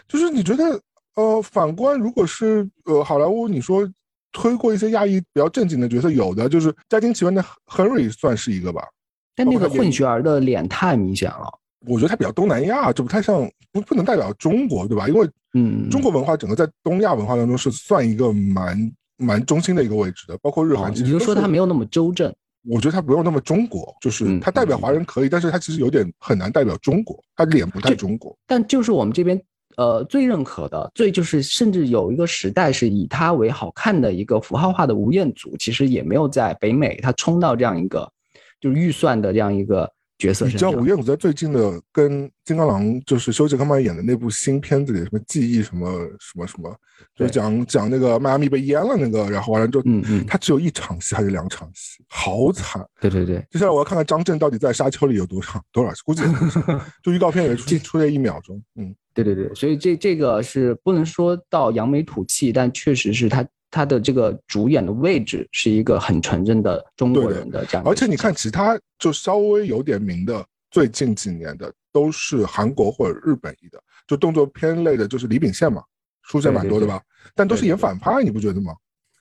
[0.07, 0.81] 就是你觉得，
[1.19, 3.85] 呃，反观如果是呃好莱坞，你说
[4.31, 8.87] 推过一些亚裔比较正经的角色，有的就是《家庭奇缘》的 Henry 算是一个吧，
[9.35, 11.59] 但那个混血儿的脸太明显了。
[11.85, 15.09] 我觉得它比较东南亚，就不太像不不能代表中国，对吧？
[15.09, 20.89] 因为嗯，中国文化整个在东亚文化当中是算一个蛮蛮中心的一个位置的，包括日韩。
[20.93, 22.33] 你就说它没有那么周正，
[22.65, 28.37] 我觉得他不用那么中国，就是他代表华人可以，但是他其实有点很难代表中国，他脸不太中国。
[28.47, 29.41] 但就是我们这边
[29.79, 38.11] 呃最认可的，最就是甚至有一个时代是以它为好看的一个符号化的吴彦祖，其实也没有在北美他冲到这样一个
[38.59, 39.89] 就是预算的这样一个。
[40.19, 46.75] 角色，你知道吴彦祖在最近的跟金刚狼就是休杰克曼演的那部新片子里，什么记忆什么什么什么，
[47.15, 52.85] 就讲讲那个迈阿密被淹了那个，然后完了之后，嗯嗯，他只有一场戏还是两场戏，好惨。
[52.99, 56.21] 对对对，接下来我要看看张震到底在沙丘里有多长多少，估计
[57.01, 58.61] 就预告片也出出了一秒钟。
[58.75, 63.47] 嗯，对对对，所以这这个是不能说到扬眉吐气，但确实是他。
[63.71, 75.83] 他的这个主演的位置是一个很纯正的中国人的这样，而且你看其他就稍微有点名的，最近几年的都是韩国或者日本裔的，就动作片类的，就是李秉宪嘛，
[76.23, 77.01] 出现蛮多的吧，
[77.35, 78.73] 但都是演反派，你不觉得吗？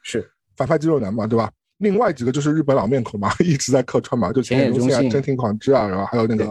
[0.03, 1.51] 是反派肌肉男嘛，对吧？
[1.79, 6.45] 另外几个就是日本老面孔嘛，一直在客串嘛，就前野中信、真田广之啊，然后还有那个，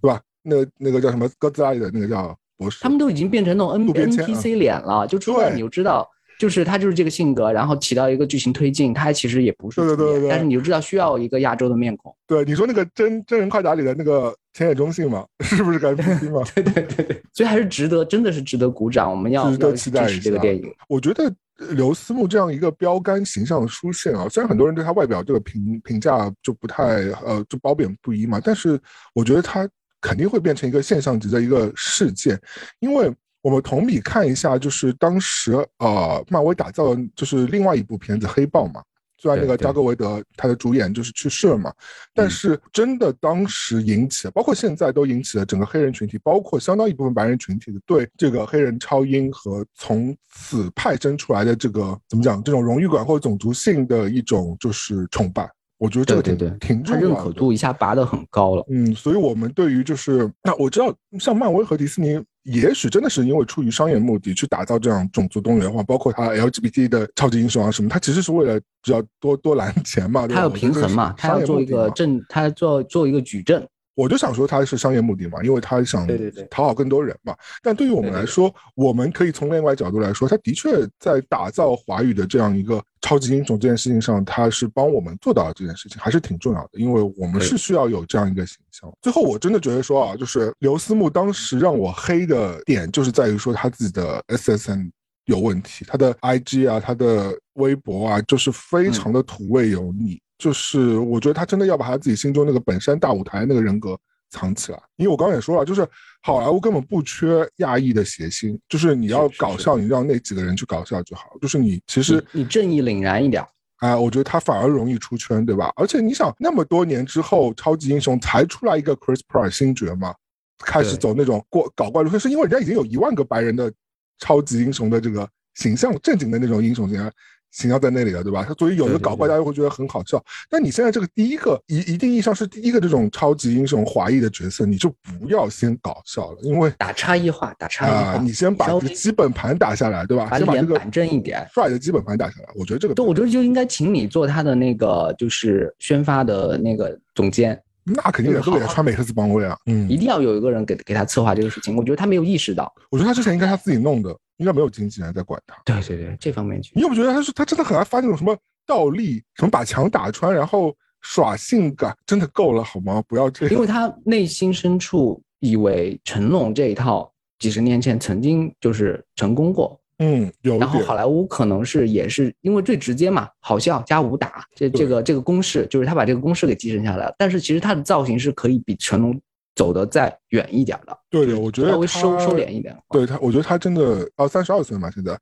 [0.00, 0.20] 对吧？
[0.42, 6.10] 那个那个叫什么哥斯拉里的那个叫博士，他们都已经变成那种 N N P C 脸了，就出来你就知道。
[6.38, 12.14] 就是他就是这个性格，然后起到一个剧情推进，他其实也不是对对对对，但是你就知道需要一个亚洲的面孔。
[12.26, 16.42] 对，你说那个真真人快打里的那个前野中信嘛， 是不是该 P 嘛？
[16.54, 19.10] 对对对对，所以还是值得，真的是值得鼓掌。
[19.10, 20.64] 我们要值得期待这个电影。
[20.88, 21.32] 我觉得
[21.70, 26.84] 刘思慕这样一个标杆形象的出现啊，虽然很多人对他外表这个评评价就不太
[27.24, 28.80] 呃就褒贬不一嘛，但是
[29.14, 29.68] 我觉得他
[30.00, 32.38] 肯定会变成一个现象级的一个事件，
[32.80, 33.12] 因为。
[33.44, 38.82] 我们同比看一下，就是当时呃，漫威打造的就是另外一部片子《黑豹》嘛。
[39.18, 41.70] 虽然那个扎克维德他的主演就是去世了嘛，
[42.14, 55.46] 但是真的当时引起，包括现在都引起了整个黑人群体，包括相当一部分白人群体的对这个黑人超英和从此派生出来的这个怎么讲，这种荣誉感或者种族性的一种就是崇拜。
[55.76, 58.64] 我觉得这个挺挺重要的，认可度一下拔得很高了。
[58.70, 73.66] 嗯，所以我们对于就是那我知道，像漫威和迪士尼，也许真的是因为出于商业目的去打造这样种族多元化，包括它 LGBT 的超级英雄啊什么，它其实是为了只要多多揽钱嘛，它要平衡嘛，它要做一个正，它做做一个矩阵。
[73.94, 76.06] 我就想说他是商业目的嘛，因为他想
[76.50, 77.36] 讨好更多人嘛。
[77.62, 86.70] 但对于我们来说，我们可以从另外角度来说，他的确在打造华语的这样一个超级英雄这件事情上，他是帮我们做到了这件事情，还是挺重要的。
[86.72, 88.92] 因为我们是需要有这样一个形象。
[89.00, 94.90] 最后，我真的觉得说啊，就是刘思慕当时让我黑的点，就是在于说他自己的 SSN
[95.26, 100.20] 有问题，他的 IG 啊，他的微博啊，就是非常的土味油腻。
[100.44, 105.88] 就是我觉得他真的要把他自己心中那个本山大舞台那个人格藏起来，因为我刚刚也说了，就是
[106.20, 111.30] 好莱坞根本不缺亚裔的谐星，就是你要搞笑，你让那几个人去搞笑就好。
[111.40, 113.42] 就是你其实你正义凛然一点，
[113.78, 115.72] 哎，我觉得他反而容易出圈，对吧？
[115.76, 120.14] 而且你想，那么多年之后，超级英雄才出来一个 Chris Pratt 星爵嘛，
[120.58, 123.72] 开始走那种过搞怪路线，是因为人家已经有一万个白人的
[124.18, 127.10] 超级英雄的这个形象，正经的那种英雄形象。
[127.54, 128.44] 形象在那里了，对吧？
[128.46, 130.22] 他所以有的搞怪，大家会觉得很好笑。
[130.50, 140.26] 但你现在这个第一个一一定意义上是第一个这种超级英雄华裔的角色，你就不要先搞笑了，因为打差异化，打差异化，你先把这个基本盘打下来，对吧？
[140.28, 142.48] 把脸板正一点，帅的基本盘打下来。
[142.56, 147.58] 我觉得这个，对，我觉得就应该请你做他的那个就是宣发的那个总监。
[147.86, 151.76] 那肯定得，都给他穿美特斯邦威啊，嗯，一定要有一个人给给他策划这个事情。
[151.76, 154.16] 我觉得他没有意识到，我觉得他之前应该他自己弄的。
[154.38, 155.56] 应该没有经纪人在管他。
[155.64, 156.72] 对对对，这方面去。
[156.74, 163.02] 你有没有觉得他是他真的很爱发那种什么倒立，什么把墙打穿，然后耍性感，真的够了好吗？
[163.06, 163.54] 不要这样。
[163.54, 169.78] 因为他内心深处以为成龙这一套几十年前曾经就是成功过。
[169.98, 170.58] 嗯，有。
[170.58, 177.14] 然后好莱坞可能是也是因为最直接嘛，好笑加武打，这这个这个公式就是他把这个公式给继承下来了。
[177.16, 179.20] 但是其实他的造型是可以比成龙。
[179.54, 182.76] 走得再远一点的，对对，我觉得稍微收收敛一点。
[182.90, 185.18] 对他，我觉得他真的哦，三十二岁嘛，现在，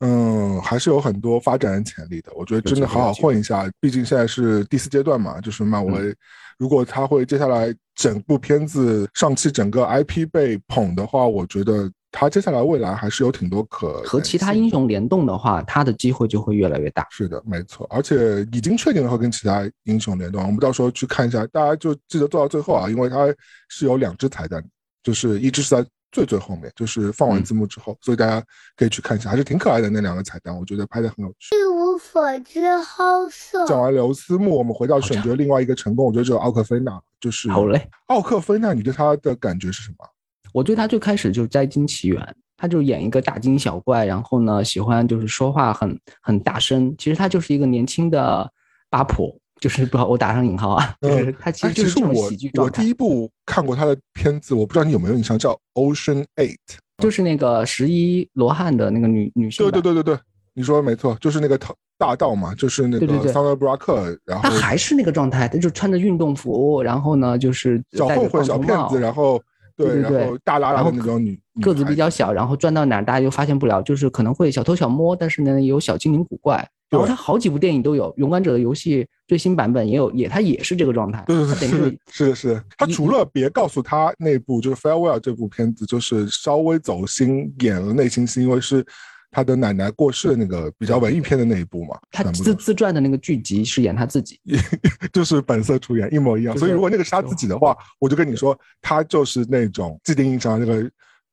[0.00, 2.32] 嗯，还是有很多发展潜力的。
[2.34, 6.14] 我觉得真的好好混一下，毕竟现在是第四阶段嘛，就是漫威。
[6.58, 17.04] 如果他会接下来整部片子上期整个 IP 被捧的话，我觉得他接下来未来还是有挺多可和其他英雄联动的话，他的机会就会越来越大。
[17.10, 20.40] 是的，没错，而且已经确定了会跟其他英雄联动。
[20.44, 23.26] 我们到时候去看一下，大家就记得做到最后啊，因为它
[23.68, 24.62] 是有两只彩蛋，
[25.02, 25.84] 就是一只是在。
[26.14, 28.44] 最最后面就是放完字幕之后，所以大家
[28.76, 31.56] 可以去看一下，还是挺可爱的那两个彩蛋，我觉得拍的很有趣。
[31.56, 33.66] 一无所知，好色。
[33.66, 37.88] 讲完刘思慕，我们回到选角另外一个成功，我觉得只有奥克菲娜，就是好嘞。
[38.08, 40.06] 奥克菲娜，你对她的感觉是什么？
[40.52, 42.20] 我对他最开始就是《摘金奇缘》，
[42.56, 48.50] 他就演一个大惊小怪，然后呢喜欢就是说话很很大声，其实他就是一个年轻的
[48.90, 49.34] 八婆。
[49.60, 50.92] 就是不，我打上引号啊。
[51.00, 56.56] 就是他其实就是喜剧我第一部看过他的片子，我不知道你有没有印象，叫《Ocean Eight》，
[56.98, 59.64] 就是那个十一罗汉的那个女女性。
[59.64, 60.18] 对对对对对，
[60.54, 61.56] 你说的没错，就是那个
[61.96, 64.18] 大道嘛，就是那个桑德布拉克。
[64.24, 69.40] 然后他还是那个状态，他就穿着运动服，然后呢就是小混混、小骗子，然后
[69.76, 76.68] 对然后大拉拉的那种女，个子比较小，然后转到哪大家就发现不了，就是可能会小偷小摸，但是呢有小精灵古怪。
[76.90, 81.24] 然后他好几部电影都有《勇敢者的游戏》最新版本也有，也他也是这个状态。
[81.26, 82.64] 对对对， 是是的，是的。
[82.76, 88.84] 他除了别告诉他那部就是《Farewell》这部片子，就是稍微走心演了内心戏，因为是
[89.32, 91.98] 他的奶奶过世的那个比较文艺片的那一部嘛。
[92.12, 94.38] 他自自传的那个剧集是演他自己，
[95.12, 96.56] 就是本色出演，一模一样。
[96.56, 100.88] 所以如果那个是他自己的话，我就跟你说，他就是那种既定印象那个。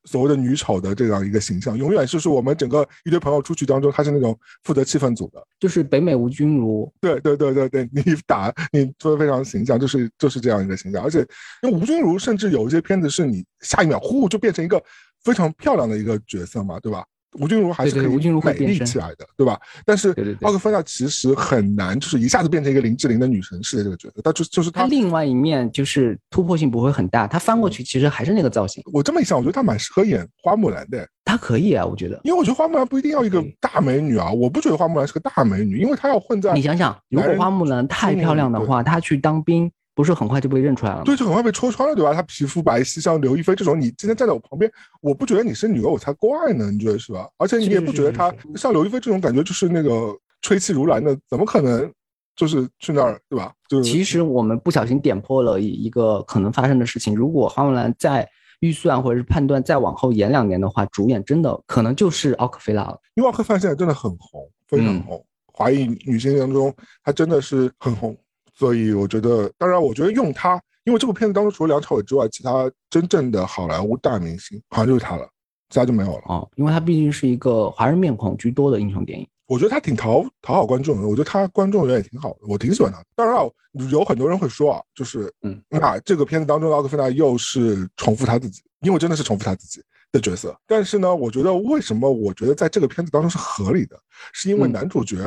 [0.05, 6.91] 所谓的女丑的这样一个形象，永远就是我们整个一堆朋友出去当中，他是那种负责气氛组的，就是北美吴君如。
[7.01, 11.03] 对对对对对，你打你做的非常形象，就是就是这样一个形象。
[11.03, 11.19] 而且，
[11.62, 14.81] 因为吴君如甚至有一些片子是你下一秒呼就变成一个
[15.25, 17.03] 非常漂亮的一个角色嘛，对吧？
[17.38, 19.60] 吴君如还是可以美丽起来的，对吧？
[19.86, 20.10] 但是
[20.42, 24.22] 奥克菲娜其实很难，就是一下子变成一个林志玲的女神式的这个角色。
[24.24, 28.84] 她就就是她另外一面就是突破性不会很大，她翻过去其实还是那个造型。
[28.92, 31.08] 我这么一想，我觉得她蛮适合演花木兰的。
[31.24, 39.72] 她可以啊，我觉得，因为我觉得花木兰不一定要一个大美女啊，我不觉得花木兰是个大美女，因为她要混在你想想，如果花木兰太漂亮的话，她去当兵。
[39.99, 41.03] 不是很快就被认出来了？
[41.03, 42.13] 对，就很快被戳穿了，对吧？
[42.13, 47.27] 她皮肤白皙，像刘亦菲这种，你今天站在我旁边，我不觉得你是女儿，我才怪呢，你觉得是吧？
[47.35, 51.91] 而且你也不觉得她像刘亦菲这种感觉，就是那个吹气如兰的，怎么可能
[52.33, 53.51] 就是去那儿，对吧？
[53.67, 57.13] 就其实我们不小心点破了一个可能发生的事情。
[57.13, 58.25] 如果花木兰在
[58.62, 62.97] 预算或者是判断再往后延两年的话，主演真的可能就是奥克菲拉了。
[63.15, 68.17] 因为奥克菲拉现在真的很红，非常红，华裔女星当中，她真的是很红。
[68.60, 70.62] 所以我觉得，当然，我觉得用他。
[70.84, 75.26] 因为这部片子当中除了梁朝伟之外，其他真正的好莱坞大明星好像就是他了，
[75.69, 76.50] 其他就没有了哦。
[76.56, 81.08] 因为他毕竟是一个华人面孔居多的英雄电影，我觉得他挺讨讨好观众的。
[81.08, 83.02] 我觉得他观众缘也挺好的，我挺喜欢他。
[83.15, 83.43] 当然啊，
[83.91, 90.58] 有很多人会说啊，就是嗯，那这个片子当中的奥克菲娜又是重复他自己，因为真的是重复他自己的角色。
[90.65, 94.00] 但是呢，我觉得为什么我觉得在这个片子当中是合理的，
[94.34, 95.17] 是因为男主角。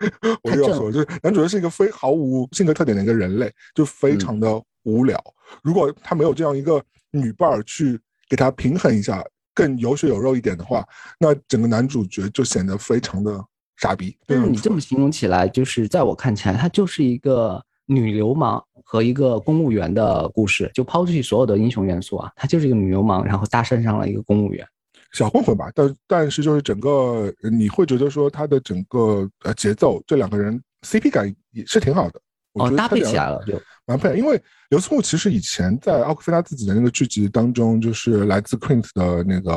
[0.42, 5.22] 我就要说，就是男主角是一个非毫无性格特点的一个人类，就非常的无聊。
[5.62, 10.86] 如果他没有这样一个女伴儿去给他平衡一下，更有血有肉一点的话，
[11.18, 13.44] 那整个男主角就显得非常的
[13.76, 14.16] 傻逼。
[14.26, 20.70] 但是你这么形容起来，就是在我看起来，他就是一个女流氓和一个公务员的故事。
[20.72, 24.64] 就抛去所有的英雄元素啊，他就是一个女流氓，然后搭讪上了一个公务员。
[25.12, 32.20] 小混混吧，但但是就是整个你会觉得说他的整个呃节奏，这两个人 CP 感也是挺好的，
[32.54, 34.16] 哦，搭配起来了就蛮配。
[34.16, 34.40] 因为
[34.70, 39.52] 刘思慕其实以前在奥克菲拉自己的那个剧集当中，就是来自 Queen 的那个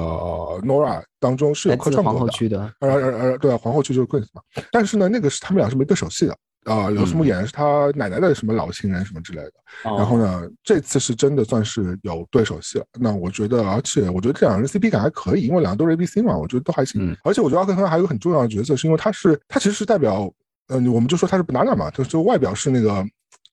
[0.66, 6.38] Nora 当中是有客串过的，呃呃呃对啊皇后区就是 Queen 嘛，但是呢，那个是他们俩是没对手戏的。
[6.66, 12.86] 啊，刘思慕演的是他奶奶的什么老情人什么之类的，然后呢，这次是真的算是有对手戏了。
[13.00, 17.18] 那我觉得，而且我觉得这两个人 CP 感还可以，因为两个都是 ABC 嘛，我觉得都还行。
[17.24, 20.32] 而且我觉得奥克菲拉还有个很重要的角色，是因为他是他其实是代表，
[20.68, 23.04] 嗯，我们就说他是 banana 嘛，就就外表是那个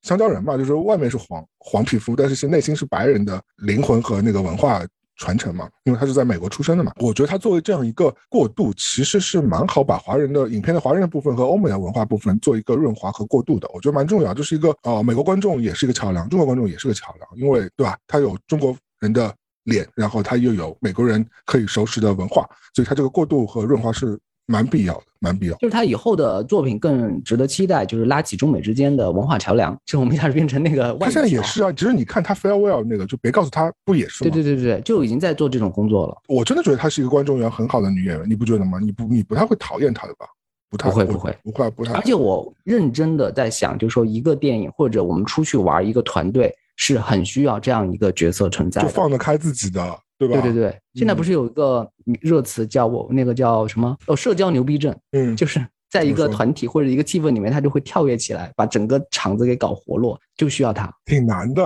[0.03, 4.85] 香蕉人嘛，就是外面是黄黄皮肤，但是是内心是白人的灵魂和那个文化。
[5.19, 17.99] 传承嘛，因为他是在美国出生的嘛，我觉得他作为这样一个过渡，其实是蛮好把华人的影片的华人的部分和欧美的文化部分做一个润滑和过渡的，我觉得蛮重要，就是一个呃美国观众也是一个桥梁，中国观众也是个桥梁，因为对吧？
[18.07, 24.19] 他有中国人的脸，然后他又有美国人可以熟识的文化，所以他这个过渡和润滑是
[24.51, 25.55] 蛮必要的，蛮必要。
[25.59, 29.79] 就是他以后的作品更值得期待，就是拉起中美之间的文化桥梁。
[29.85, 34.31] 这我们一下子变成那个外他现在也是啊，其实你看他 farewell 那个，就别告诉他，不也是吗？
[34.31, 36.17] 对对对对，就已经在做这种工作了。
[36.29, 38.79] 我真的觉得她是一个观众缘很好的女演员，你不觉得吗？
[38.81, 40.27] 你不你不太会讨厌她的吧？
[40.71, 41.93] 不太不会不会不会不太。
[41.95, 48.89] 而且我认真的在想，就是说一个电影或者我们出去玩一个团队是很需要这样一个角色存在的。
[48.89, 49.81] 就放得开自己的，
[50.19, 50.41] 对吧？
[50.41, 51.89] 对对对，现在不是有一个
[52.21, 53.97] 热词叫我那个叫什么？
[54.07, 60.93] 哦，社交牛逼症，嗯，就是在一个团体或者一个气氛里面，他就会跳跃起来，把整个场子给搞活络，就需要他。
[61.05, 61.63] 挺难的，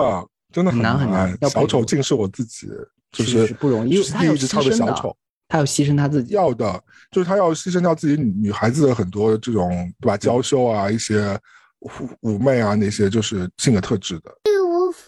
[0.52, 2.68] 真的很难很难要小丑竟是我自己，
[3.10, 5.16] 就是是不容易因为他有一直唱的牺牲的小丑。
[5.48, 6.34] 他要牺牲他自己。
[6.34, 11.38] 要的，就是他要牺牲掉自己女女孩子的很多这种对吧娇羞啊，一些
[11.80, 14.34] 妩妩媚啊那些就是性格特质的。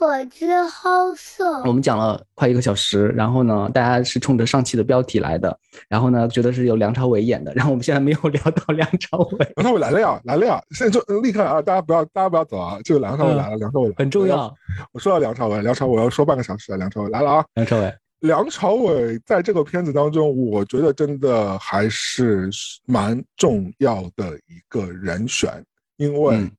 [0.04, 1.62] 一无所知好色。
[1.64, 10.62] 我们讲了快一个小时，然后呢，大家是冲着上期的标题来的，然后呢，觉得是由梁朝伟演的，然后我们现在没有 聊到梁朝伟，梁朝伟来了呀，来了呀！
[10.72, 14.54] 现在就立刻啊，大家不要大家不要走啊，就梁朝伟来了，梁朝伟很重要。。
[14.92, 17.44] 我说到梁朝伟，梁朝伟要说半个小时啊，梁朝伟来了啊！
[17.54, 22.50] 梁朝伟，梁朝伟在这个片子当中，我觉得真的还是
[22.86, 25.50] 蛮重要的一个人选，
[25.96, 26.50] 因为嗯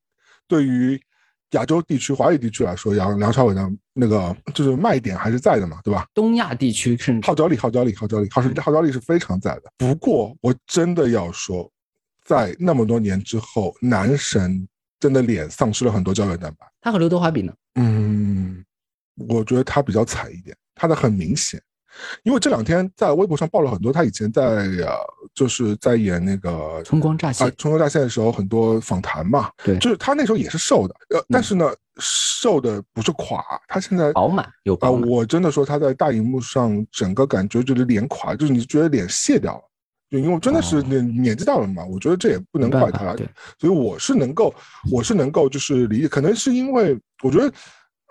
[0.48, 1.00] 对于
[1.56, 6.06] 亚洲地区、华语地区来说，梁梁朝伟的那个就是卖点还是在的嘛，对吧？
[6.14, 9.72] 东亚地区甚至号召力、号召力、号召力、号召号召力是非常在的。
[9.78, 11.70] 不过，我真的要说，
[12.24, 14.68] 在那么多年之后，男神
[15.00, 16.68] 真的脸丧失了很多胶原蛋白。
[16.82, 17.54] 他和刘德华比呢？
[17.76, 18.64] 嗯，
[19.16, 21.62] 我觉得他比较惨一点，他的很明显，
[22.24, 24.98] 因为这两天在微博上爆了很多他以前在呃，
[25.34, 29.78] 就是在演那个春光乍泄啊，春光乍泄的时候很多访谈嘛，对。
[29.80, 39.62] 就是他那时候也是瘦的，呃，但是呢，瘦的不是垮，他现在饱满有啊，我真的说他在大荧幕上整个感觉就是脸垮，就是你觉得脸卸掉了。
[40.08, 40.84] 就因为真的是哦。
[40.84, 43.28] 年年纪大了嘛，我觉得这也不能怪他，对，
[43.58, 44.54] 所以我是能够，
[44.92, 47.52] 我是能够就是理解，可能是因为我觉得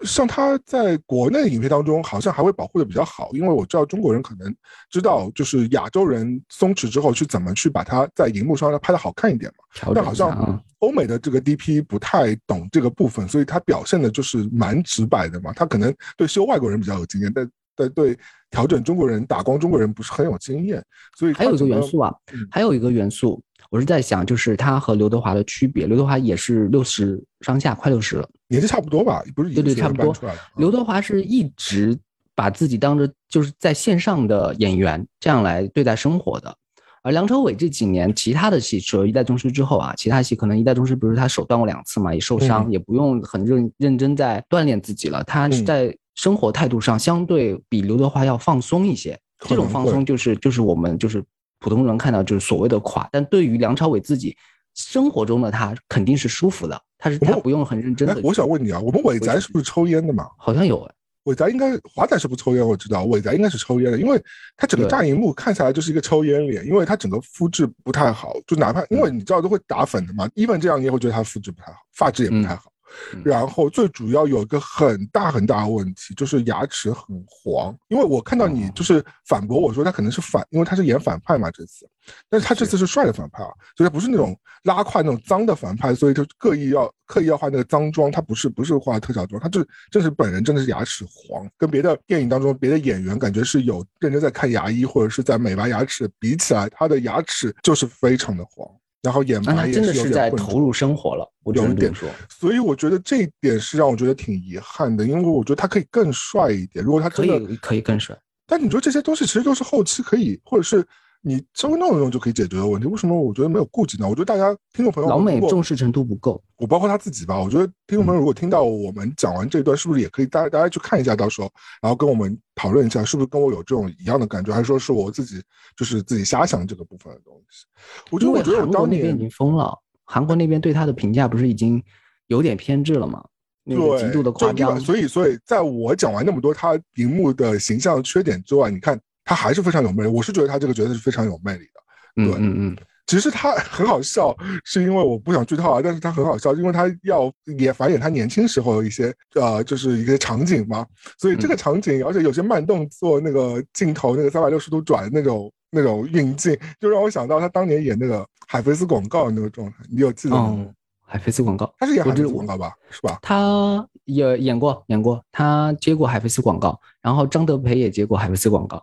[0.05, 4.55] 像他在国内影片当中好像还会保护的比较好，因为我知道中国人可能
[4.91, 9.93] 知道就是亚洲人松弛之后去怎么去把它在荧幕上拍的好看一点嘛。
[9.95, 10.63] 但好像。
[10.81, 15.51] 欧美的这个 DP 不太懂这个部分，所以他表现的就是蛮直白的嘛。
[15.55, 18.17] 他可能对修外国人比较有经验，但但对
[18.51, 20.83] 调整中国人、打光中国人不是很有经验，
[21.17, 25.87] 所以还有一个元素啊嗯，还有一个元素，我是在想，就是他和刘德华的区别。
[25.87, 28.29] 刘德华也是六十上下，快六十了。
[28.49, 30.15] 年纪差不多吧，不是已对对，差不多
[30.57, 31.97] 刘德华是一直
[32.35, 36.55] 把自己当着就是在线上的演员这样来对待生活的。
[37.03, 45.23] 而梁朝伟这几年其他的戏，除了《一代宗师》之后啊，其他戏可能《一代宗师》不是他手断过两次嘛，也受伤，嗯也不用很认认真在锻炼自己了。
[45.25, 49.19] 他是嗯在生活态度上相对比刘德华要放松一些。
[49.41, 51.23] 这种放松就是就是我们就是
[51.59, 54.35] 普通人看到就是所谓的垮，但对于梁朝伟自己
[54.75, 60.29] 生活中的他肯定是舒服的，他是他不用很认真的。，哎我想问你啊，我们伟仔是不是抽烟的嘛？
[60.39, 60.95] 好像有哎。
[61.25, 64.23] 伟仔应该华仔是不抽烟，我知道伟仔应该是抽烟的，因为
[64.57, 72.71] 他整个大荧幕看下来就是一个抽烟脸，因为他整个肤质不太好，就哪怕因为你知道都会打粉的嘛，even 这样你也会觉得他肤质不太好，发质也不太好。
[73.13, 73.21] 嗯。
[73.25, 77.77] 然后最主要有一个很大很大的问题，就是牙齿很黄。
[77.89, 81.87] 因为我看到你就是反驳我说他可能是反，因为他是演反派嘛这次，
[82.31, 82.85] 但是他这次是。
[82.95, 98.65] 帅的反派啊，所以他不是那种拉胯那种脏的反派，所以就刻意要刻意要化那个脏妆，他不是不是化特效妆，他就是真是本人真的是牙齿黄，跟别的电影当中别的演员感觉是有认真在看牙医或者是在美白牙齿比起来，他的牙齿就是非常的黄。
[99.05, 102.09] 然后眼那他白也是有真的是在点投入生活了，有一点说。
[102.31, 106.83] 所以我觉得这一点是让我觉得挺遗憾的，因为我觉得他可以更帅一点。
[106.83, 110.83] 如果他可以可以更帅，但你说这些东西其实都是后期可以，或者是
[111.27, 114.07] 你稍微弄一弄就可以解决的问题，为什么我觉得没有顾及呢？
[114.07, 116.43] 我觉得大家听众朋友老美重视程度不够。
[116.57, 121.51] 我包括他自己吧，我觉得听众朋友如果听到我们讲完这段，是不是也可以大家大家去看一下，到时候
[121.81, 125.43] 然后跟我们讨论一下，是不是跟我有这种一样的感觉，还是说是我自己
[125.79, 127.65] 就是自己瞎想这个部分的东西？
[128.11, 131.83] 我觉得，我觉得我韩国那边已经疯了，韩国那边对他的评价不是已经
[132.27, 133.25] 有点偏执了吗？
[133.67, 140.09] 那个对，极度的夸张所以，所以在我讲完那么多他荧幕的形象缺点之外，你看他还是非常有魅力。
[140.09, 141.81] 我是觉得他这个角色是非常有魅力的。
[142.17, 144.33] 嗯对嗯嗯，其实他很好笑，
[144.65, 150.87] 是因为我不想剧透啊，但是他很好笑，因为他要也反演他年轻时候的一些呃，就是一个场景嘛，
[151.19, 160.43] 所以这嗯个场景，而且有些慢动作那个镜头，那个三百六十度转的那种那种运镜，就让我想到他当年演那个海飞丝广告的那个状态，你有记得吗？
[160.43, 162.73] 哦，海飞丝广告，他是演海飞丝广告吧？
[162.91, 163.19] 是吧？
[163.23, 168.81] 他也演过演过，他接过海飞丝广告，然后张德培也接过海飞丝广告。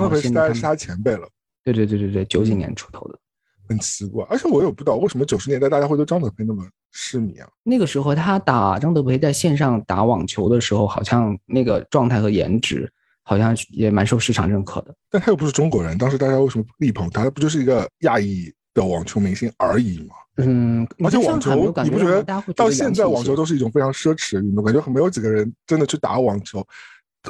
[0.00, 1.28] 张德培现在他是他前辈了。
[1.62, 3.18] 对对对对对，九几嗯年出头的。
[3.66, 4.26] 很奇怪。
[4.28, 7.48] 而且我也不知道为什么九十年代大家会对张德培那么痴迷啊。
[7.62, 12.90] 那个时候他打张德培在线上打网球的时候，好像那个状态和颜值
[13.22, 14.94] 好像也蛮受市场认可的。
[15.10, 17.24] 但他又不是中国人，当时大家为什么力捧他？
[17.24, 20.14] 他不就是一个亚裔的网球明星而已吗？
[20.36, 22.22] 嗯，而且网球，你不觉得
[22.54, 24.64] 到现在网球都都是一种非常奢侈的运动？
[24.64, 26.58] 感觉很没有几个人真的去打网球。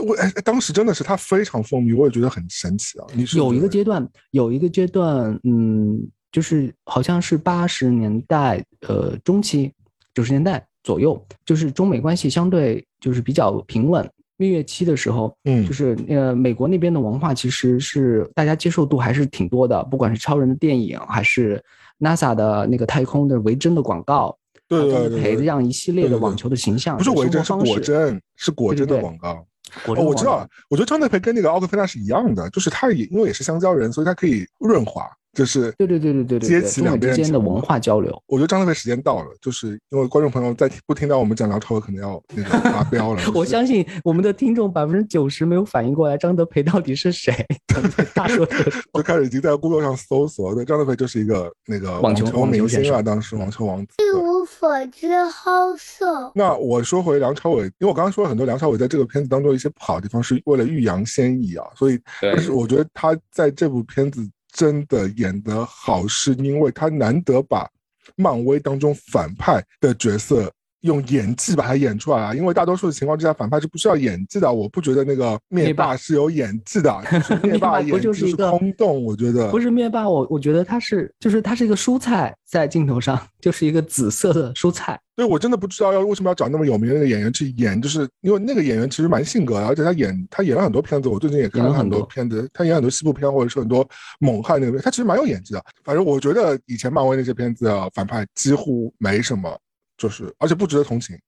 [0.02, 3.06] 我哎，当时真的是他非常风靡，我也觉得很神奇啊。
[3.14, 6.00] 你是有一个阶段，有一个阶段，嗯，
[6.32, 9.72] 就是好像是八十年代呃中期，
[10.12, 14.08] 九十年代左右，就是中美关系相对就是比较平稳。
[14.36, 21.62] 蜜月期的时候，嗯就是呃美国那边的文化其实是大家接受度还是挺多的，不管是超人的电影，还是
[22.00, 24.36] NASA 的那个太空的维珍的广告，
[24.66, 29.46] 对对对对对培这样一系列的网球的形象，不是维珍，是果真，是果真的广告。
[29.86, 38.22] 我知道了，我觉得张德培跟那个奥克菲娜是一样的，就是他也因为也是香蕉人，所以他可以润滑，就是对对对对对对对，接起两边之间的文化交流。
[38.26, 43.18] 我觉得张德培时间到了，就是因为观众朋友在听不听到我们讲梁朝伟，可能要那个发飙了。
[43.24, 47.34] 就是我相信我们的听众百分之九十没有反应过来张德培到底是谁。
[48.14, 53.94] 大说特 说，就开始已经在 Google 上搜索，对，张德培就是一个那个网球明星啊，当时网球王子。
[53.98, 56.30] 一无所知好色。
[56.34, 64.24] 那我说回梁朝伟，因为我刚刚说了很多梁朝伟在这个片子当中一些不好的地方，是为了欲扬先抑啊，所以但是我觉得他在这部片子
[64.54, 67.68] 真的演得好，是因为他难得把
[68.14, 70.50] 漫威当中反派的角色。
[70.84, 72.34] 用演技把它演出来啊！
[72.34, 74.52] 因为大多数的情况之下，反派是不需要演技的。
[74.52, 76.94] 我不觉得那个灭灭霸霸是有演技的，
[77.42, 79.02] 灭灭霸不霸演技是就是一个空洞。
[79.02, 85.00] 我觉得不是灭霸，我我觉得他是就是他是一个蔬菜在镜头上，就是一个紫色的蔬菜。
[85.16, 95.64] 对，我真的不知道要为什么要找那么有名的那个演员去演，就是因为那个演员其实蛮性格的，而且他演他演了很多片子，我最近也看了很多多片子，他演很多西部片或者是很多猛汉那个片，他其实蛮有演技的。
[95.84, 99.56] 反正我觉得以前漫威那些片子啊，反派几乎没什么，
[99.96, 101.18] 就是而且不值得同情。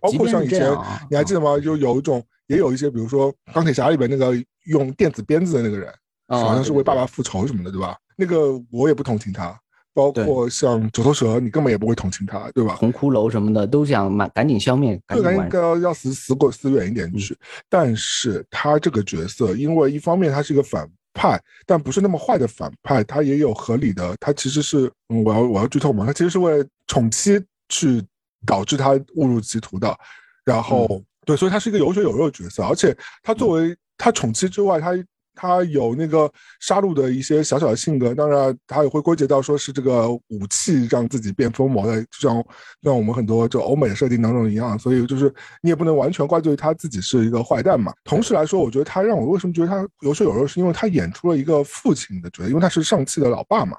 [0.00, 1.58] 包括像以前啊你还记得吗？
[1.58, 4.32] 就有一种也有一些，比如说钢铁侠里边那个
[4.66, 5.88] 用电子鞭子的那个人，
[6.26, 7.96] 啊好像是为爸爸复仇什么的，对吧？
[8.16, 9.58] 那个我也不同情他。
[9.94, 12.76] 包括像九头蛇，你根本也不会同情他，对吧？
[12.76, 15.24] 红骷髅什么的都想满赶紧消灭，赶就。
[15.24, 17.36] 赶紧要要死死过死远一点去。
[17.68, 28.04] 但是他这个角色，因为一方面他是一个反派，但不是那么坏的反派，他也有合理的，他其实是，嗯，我要我要剧透嘛，他其实是为了宠妻去
[28.46, 29.96] 导致他误入歧途的。
[30.44, 34.92] 然后、对，所以他是一个有血有肉的角色，而且他作为他宠妻之外，他。
[35.40, 42.44] 他有那个杀戮的一些小小的性格，当然他也会归结到说是这个武器让自己变疯魔的，就像
[42.82, 47.92] 像我们很多就欧美设定当中一样，所以就是你也不能完全怪罪他自己是一个坏蛋嘛。
[48.02, 53.76] 同时来说，我觉得他让我为什么觉得他有血有肉，是因为他演出了一个父亲的角色，因为他是上汽的老爸嘛，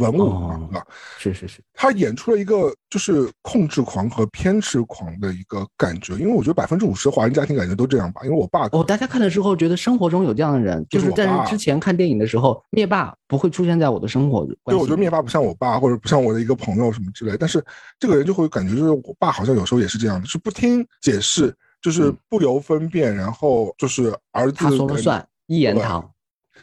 [0.00, 0.86] 文武嘛，哦？
[1.18, 8.22] 是是是，他演出了一个就是控制狂和偏执狂的一个感觉，因为我觉得百分之五十华人家庭感觉都这样吧。
[8.24, 17.62] 因为我爸哦，大家看的时候觉得生活中有这样的人，就是但是在之前看电影的时候，灭霸不会出现在我的生活里我觉得灭霸不像我爸，或者不像我的一个朋友什么之类，但是
[17.98, 26.10] 这个人就会感觉就是我爸好像有时候也是这样的，是不听解释，就是嗯不由分辨，然后就是儿子他说了算，一言堂。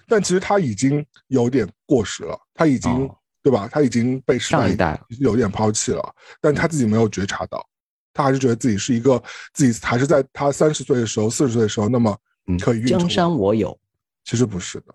[0.10, 3.16] 但其实他已经有点过时了，他已经、哦
[3.48, 3.70] 对吧？
[3.72, 7.66] 他已经被时代上一代了有点抛弃了，但他自己没有觉察到，
[8.14, 9.24] 他还是觉得自己是一个
[9.54, 12.14] 自己还是在他三十岁的时候、四十岁的时候那么
[12.48, 13.80] 嗯可以运筹江山我有，
[14.26, 14.94] 其实不是的，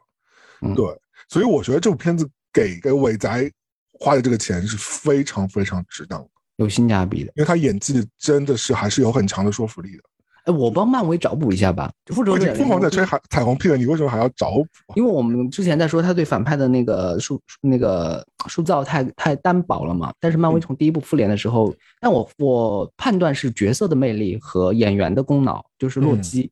[0.61, 0.85] 嗯对，
[1.29, 3.51] 所以我觉得这部片子给给伟仔
[3.99, 7.33] 花的这个钱是非常非常值当的，有性价比的。
[7.37, 10.03] 因为他演技真的是还是有很强的说服力的。
[10.45, 14.95] 哎，我帮漫威找补一下吧，《复仇者联盟疯狂在吹海彩虹屁了，你为什么还要找补啊？
[14.97, 26.51] 因为我们之前在说他对反派的那个塑那个塑造太太单薄了嘛，但是漫威从第一部复联的时候，但我我判断是角色的魅力和演员的功劳，就是洛基。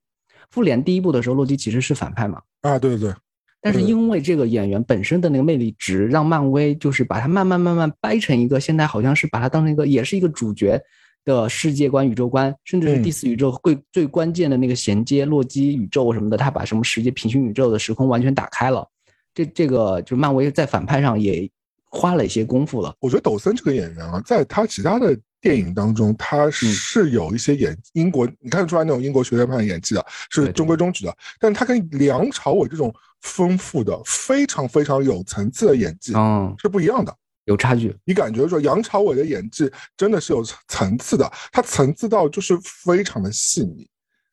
[0.50, 3.14] 复联第一部的时候，洛基其实是反派嘛，啊，对对对，
[3.60, 10.80] 但是因为这个演员本身的那个魅力值，让漫威就是把他慢慢慢慢掰成一个，现在好像是把他当成一个也是一个主角
[11.30, 18.84] 的世界观、宇宙观，甚至是第四宇宙最最关键的那个衔接洛基宇宙什么的，他把什么世界平行宇宙的时空完全打开了。
[19.32, 21.48] 这这个就漫威在反派上也
[21.88, 22.92] 花了一些功夫了。
[22.98, 31.16] 我觉得抖森这个演员啊，在他其他的电影当中，他嗯是有一些演英国，你看得出来那种英国学院派的演技的，是中规中矩的。
[31.38, 37.16] 但是他跟梁朝伟这种丰富的、非常非常有层次的演技嗯，是不一样的。
[37.50, 37.94] 有差距。
[38.04, 43.86] 你感觉说杨朝伟的演技真的是有层次的，他层次到就是非常的细腻，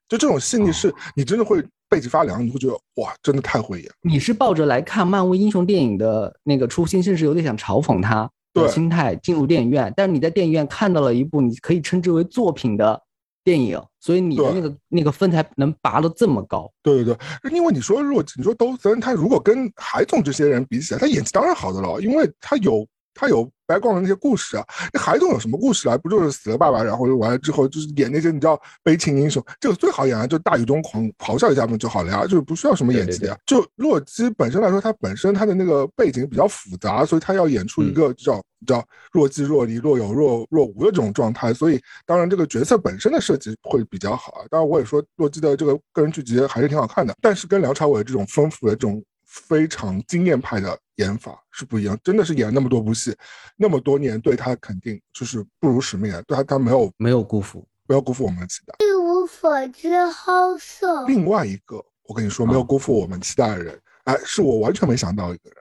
[0.08, 3.92] 就这种细腻是你真的会背脊发凉，你会觉得哇，真的太会演。
[4.02, 13.02] 你是抱着来看漫威英雄电影的那个初心，甚至有点想嘲讽他的对心态进入电影院，但是你在电影院看到了一部你可以称之为作品的
[13.44, 16.70] 电影，所以你的那个那个分才能拔得这么高。
[16.84, 22.86] 对对对，因为你说如果你说都森，他如果跟海总这些人比起来，他演技当然好的了，因为他有
[23.18, 24.64] 他有 background 的那些故事啊。
[24.94, 25.98] 那海总有什么故事啊？
[25.98, 33.38] 不就是死了爸爸，然后完了之后就是演那些你知道悲情英雄，这个最好演啊，就大雨中狂咆哮一下嘛就好了呀，就是不需要什么演技的呀。
[33.46, 44.46] 就洛基本身来说，他本身他的那个背景比较复杂，所以他要演出一个叫叫若即若离、若有若若无的这种状态，所以当然这个角色本身的设计会比较好啊。
[44.50, 53.16] 当然我也说洛基的这个个人剧集还是挺好看的，但是跟梁朝伟这种丰富的这种非常经验派的演法是不一样，真的是演了那么多部戏，
[53.56, 57.64] 那么多年对他肯定就是不辱使命啊，对他他没有没有辜负。
[57.90, 58.76] 没有辜负我们的期待。
[58.86, 61.06] 一无所知好色。
[61.06, 65.58] 另外一个，我跟你说，没有辜负我们期待的人，哎，是我完全没想到一个人，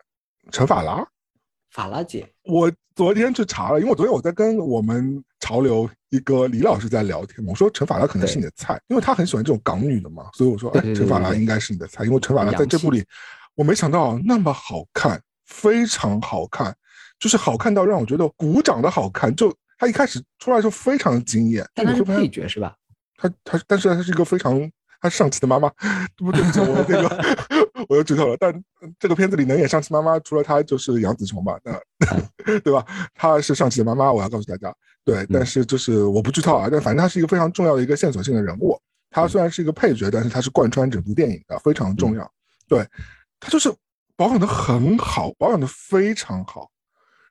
[0.50, 1.06] 陈法拉。
[1.70, 13.04] 法拉姐，我昨天去查了，因为我昨天我在跟我们潮流一个李老师在聊天嘛，我说陈法拉可能是你的菜，因为他很喜欢这种港女的嘛，所以我说，哎，陈法拉应该是你的菜，因为陈法拉在这部里，
[13.56, 16.72] 我没想到那么好看，非常好看，
[17.18, 22.76] 就是好看到让我觉得鼓掌的好看，就他一开始出来的时候非常惊艳，但她是配角是吧？
[23.16, 25.70] 他他，但是他是一个非常，他上汽的妈妈，
[26.16, 27.36] 对不对不起，我那个
[27.88, 28.36] 我又剧透了。
[28.38, 28.52] 但
[28.98, 31.80] 这个片子里能演上汽妈妈，除了她就是杨紫琼吧，那
[32.60, 32.84] 对吧？
[33.14, 35.26] 她是上汽的妈妈，我要告诉大家，对。
[35.32, 38.78] 但是就是我不剧透啊，但反正她是一个非常重要的一个线索性的人物。
[39.10, 42.30] 她虽然是一个配角，但是她是贯穿整部电影的，非常重要。
[42.68, 42.86] 对，
[43.40, 43.72] 她就是
[44.16, 46.70] 保养的很好，保养的非常好。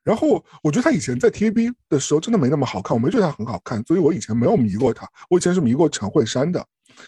[0.03, 5.09] 然后我觉得他以前在 TVB 的时候真的没那么好看，我没觉得他很好看，所以我以前没有迷过他。
[5.31, 6.63] 我以前是迷过陈慧珊的，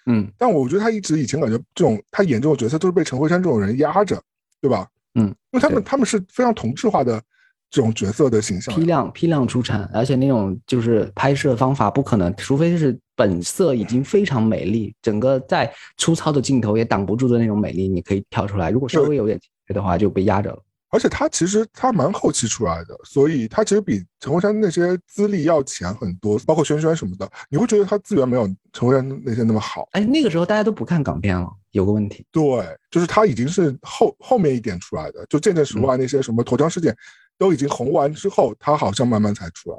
[0.07, 4.19] 嗯但我觉得他一直以前感觉这种他演这种角色都是被陈慧珊这种人压着，
[4.59, 4.87] 对吧？
[5.13, 7.21] 嗯，因为他们他们是非常同质化的
[7.69, 8.81] 这种角色的形象批。
[8.85, 18.69] 量批量出产，而且那种就是拍摄方法不可能，除非是本色已经非常美丽，整个再粗糙的镜头也挡不住的那种美丽，你可以跳出来。
[18.69, 20.59] 如果稍微有点缺的话，就被压着了。
[20.89, 27.29] 而且他其实他蛮后期出来的，所以他其实比陈慧珊那些资历要浅很多，包括轩轩什么的。
[27.49, 29.87] 你会觉得他资源没有陈慧珊那些那么好。
[29.91, 32.25] 哎，那个时候大家都不看港片了，有个问题。
[32.31, 32.43] 对，
[32.89, 36.95] 就是他已经是后后面一点出来的，就见证时外那些什么头条事件
[37.37, 39.77] 都已经红完之后，他好像慢慢才出来。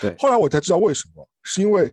[0.00, 1.90] 对后来我才知道为什么，是因为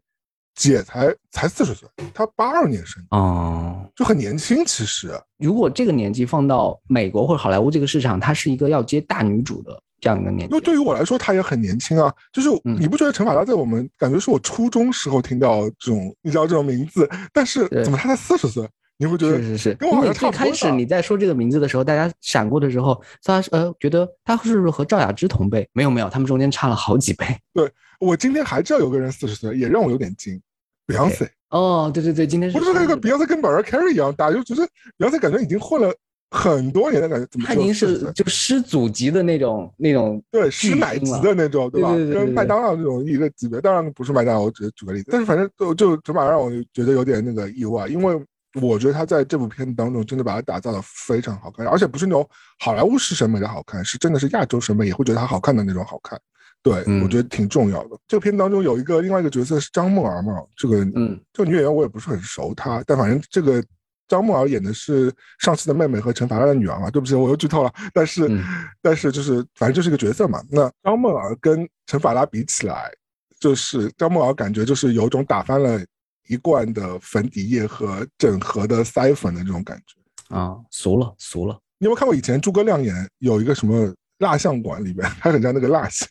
[0.58, 4.66] 姐才才四十岁，她八二年生，哦，就很年轻。
[4.66, 10.46] 其实，如果这个年纪放到美国或者好莱坞这个市场，她是一个要接大女主的这样一个年纪。
[10.56, 12.12] 因为对于我来说，她也很年轻啊。
[12.34, 18.68] 就是嗯你不觉得陈法拉在我们感觉是我初中时候听到这种，你知道这种名字，但是怎么她才四十岁？
[19.00, 25.70] 你会觉得是是是，跟我好因为最开始你在说这个名字的时候，大家闪过的时候，他呃觉得他是不是和赵雅芝同辈？
[25.72, 27.24] 没有没有，他们中间差了好几辈。
[27.54, 27.72] 对。
[28.00, 30.40] 我今天还知道有个人四十岁，也让我有点惊。
[30.88, 31.28] Beyonce。
[31.50, 34.68] 哦，对对对，今天是我就是那个上 Beyonce 跟 Mariah Carey 一样大，就觉得
[34.98, 35.94] Beyonce 感觉已经混了
[36.32, 41.94] 很多年的感觉，怎么他已经只有40岁是就师祖级的那种那种对师奶级的那种，对吧？
[41.94, 45.10] 跟麦当劳这种一个级别，当然不是麦当劳，我只是举个例子。
[45.12, 48.22] 但是反正就就起码让我觉得有点那个意外，因为
[48.62, 52.28] 我觉得他在这部片子当中真的把它打造的非常好看，而且不是那种
[52.60, 56.20] 好莱坞式审美的好看，是真的是亚洲审美也会觉得它好看的那种好看。
[56.64, 57.98] 对，嗯我觉得挺重要的。
[58.08, 63.64] 这个片当中有一个另外一个角色是张梦儿嘛，这个嗯这个女演员我也不是很熟她，但反正这个
[64.08, 66.90] 张梦儿演的是上次的妹妹和陈法拉的女儿嘛。
[66.90, 68.44] 对不起，我又剧透了，但是、嗯
[68.82, 70.42] 但是就是反正就是一个角色嘛。
[70.50, 72.92] 那张梦儿跟陈法拉比起来，
[73.40, 75.80] 就是张梦儿感觉就是有种打翻了
[76.28, 80.36] 一罐的粉底液和整盒的腮粉的这种感觉。
[80.36, 81.58] 啊，俗了俗了。
[81.80, 86.10] 你有没有看过以前诸葛亮演有一个什么蜡像馆里面，他很像那个蜡像，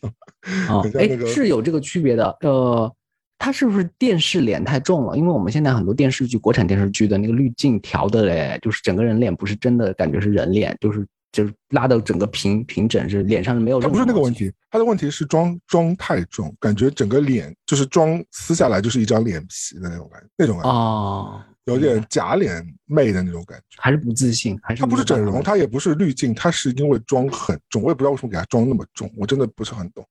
[0.68, 2.36] 啊， 哎那个，是有这个区别的。
[2.40, 2.90] 呃，
[3.38, 5.16] 他是不是电视脸太重了？
[5.16, 13.88] 因为我们现在很多电视剧，国产电视剧的那个滤镜调的嘞，就是整个人脸不是真的感觉是人脸，就是就是拉到整个平平整，是脸上是没有他。
[13.88, 23.76] 不是那个问题，他的问题是妆妆太重，感觉整个脸就是妆撕下来就是一张脸皮的那种感觉，那种感觉，哦，有点假脸妹的那种感觉。
[23.78, 30.06] 还是不自信，还是他不是整容，他也不是滤镜，他是因为妆很重，我也不知道为什么给他妆那么重，我真的不是很懂。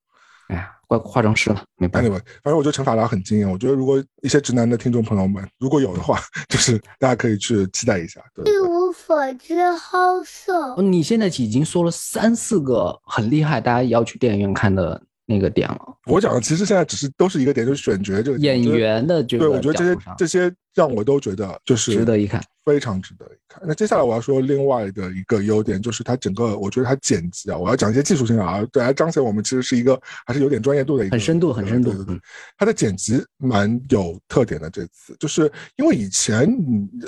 [0.49, 2.09] 哎呀，怪化妆师了，没办法。
[2.09, 6.19] Anyway，反正我觉得陈法拉很惊艳，我觉得如果一些直男的听众朋友们如果有的话，
[6.49, 8.21] 就是大家可以去期待一下。
[8.33, 10.81] 对对一无所知好色哦，。
[10.81, 15.79] 你现在已经说了三四个很厉害，大家要去电影院看的那个点了。
[16.05, 18.59] 我讲的其实现在只是都是一个点，就是选角这个演。
[18.59, 22.41] 我觉得员的这对，我觉得这些这些让我都觉得就是值得一看。
[22.65, 23.61] 非常值得一看。
[23.65, 31.91] 那接下来我要说另外的一个优点，就是它整个，我觉得它剪辑啊，我要讲一些技术性啊，对，来彰显我们其实是一个还是有点专业度的一个，很深度，很深度。
[31.91, 32.21] 对对对，
[32.57, 34.69] 它的剪辑蛮有特点的。
[34.69, 36.45] 这次就是因为以前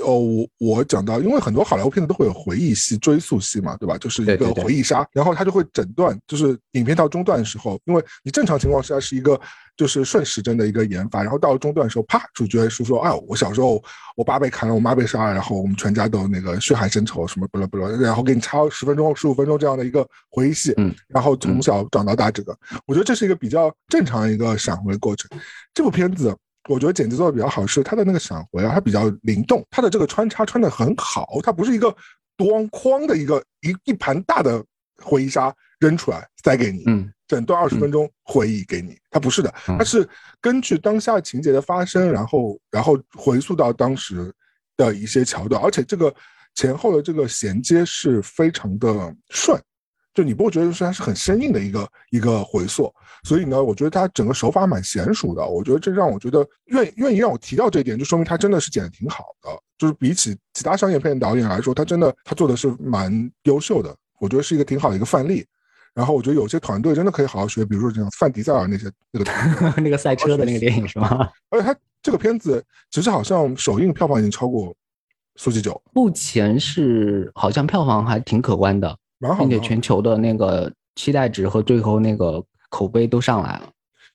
[0.05, 3.97] 哦，我我讲到，因为很多好莱坞片子都会有回忆戏、追溯戏嘛，对吧？
[3.97, 9.39] 就是一个回忆杀，然后它就会整段，就是影片到中段的时候，因为你正常情况下是一个。
[9.77, 13.81] 就是顺时针的一个研发，然后到了中段的时候，啪，主角是说：“哎，我小时候
[14.15, 22.57] 我爸被砍了，我妈被杀了，然后我们全家都那个血海深仇，什么不了不了，然后给你插十分钟、十五分钟这样的一个回忆戏，嗯，然后从小长到大，这个
[22.87, 25.29] 我觉得这是一个比较正常的一个闪回过程。
[25.75, 26.35] 这部片子
[26.67, 31.95] 我觉得剪辑做的比较好，是它的那个闪回啊，它比较灵动，它的这个穿插穿的很好，它不是一个
[32.35, 34.63] 咣哐的一个一一盘大的
[35.03, 37.11] 回忆杀扔出来塞给你，嗯。
[37.27, 40.07] 整段二十分钟回忆给你，它不是的，它是
[40.39, 44.33] 根据当下情节的发生，然后然后回溯到当时
[44.77, 46.15] 的一些桥段，而且这个
[46.55, 49.61] 前后的这个衔接是非常的顺，
[50.13, 52.89] 就你不会觉得说它是很生硬的一个一个回溯，
[53.23, 65.45] 所以呢，我觉得它整个手法蛮娴熟的，我觉得这让我觉得愿愿意让我提到这一点，就说明他真的是剪的挺好的，就是比起其他商业片导演来说，他真的他做的是蛮优秀的，我觉得是一个挺好的一个范例。
[65.97, 71.27] 然后我觉得有些团队真的可以好好学，比如说像范迪塞尔那些那个 那个赛车的那个电影 是吗？
[71.49, 74.67] 而且他这个片子其实好像首映票房已经超过
[75.37, 78.95] 《速激九》，目前是好像票房还挺可观的，
[79.39, 83.67] 并且全球的那个期待值和最后那个口碑都上来了。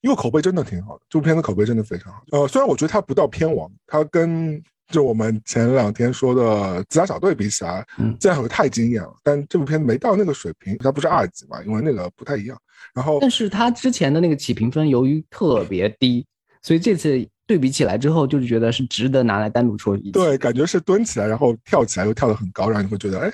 [0.03, 2.23] 因为口碑真的挺好的，这部片子口碑真的非常好。
[2.31, 4.63] 呃，虽然我觉得它不到片王，它跟。
[4.89, 9.15] 就我们前两天说的《自杀小队》比起来，嗯，这样太惊艳了。
[9.23, 12.59] 但这部片子没到那个水平，它不是二级嘛，因为那个不太一样。
[12.95, 16.27] 然后，但是它之前的那个起评分由于特别低，
[16.63, 20.11] 所以这次对比起来之后，就是觉得是值得拿来单独说一。
[20.11, 23.33] 对，感觉是蹲起来，然后跳起来又跳得很高，然后你会觉得哎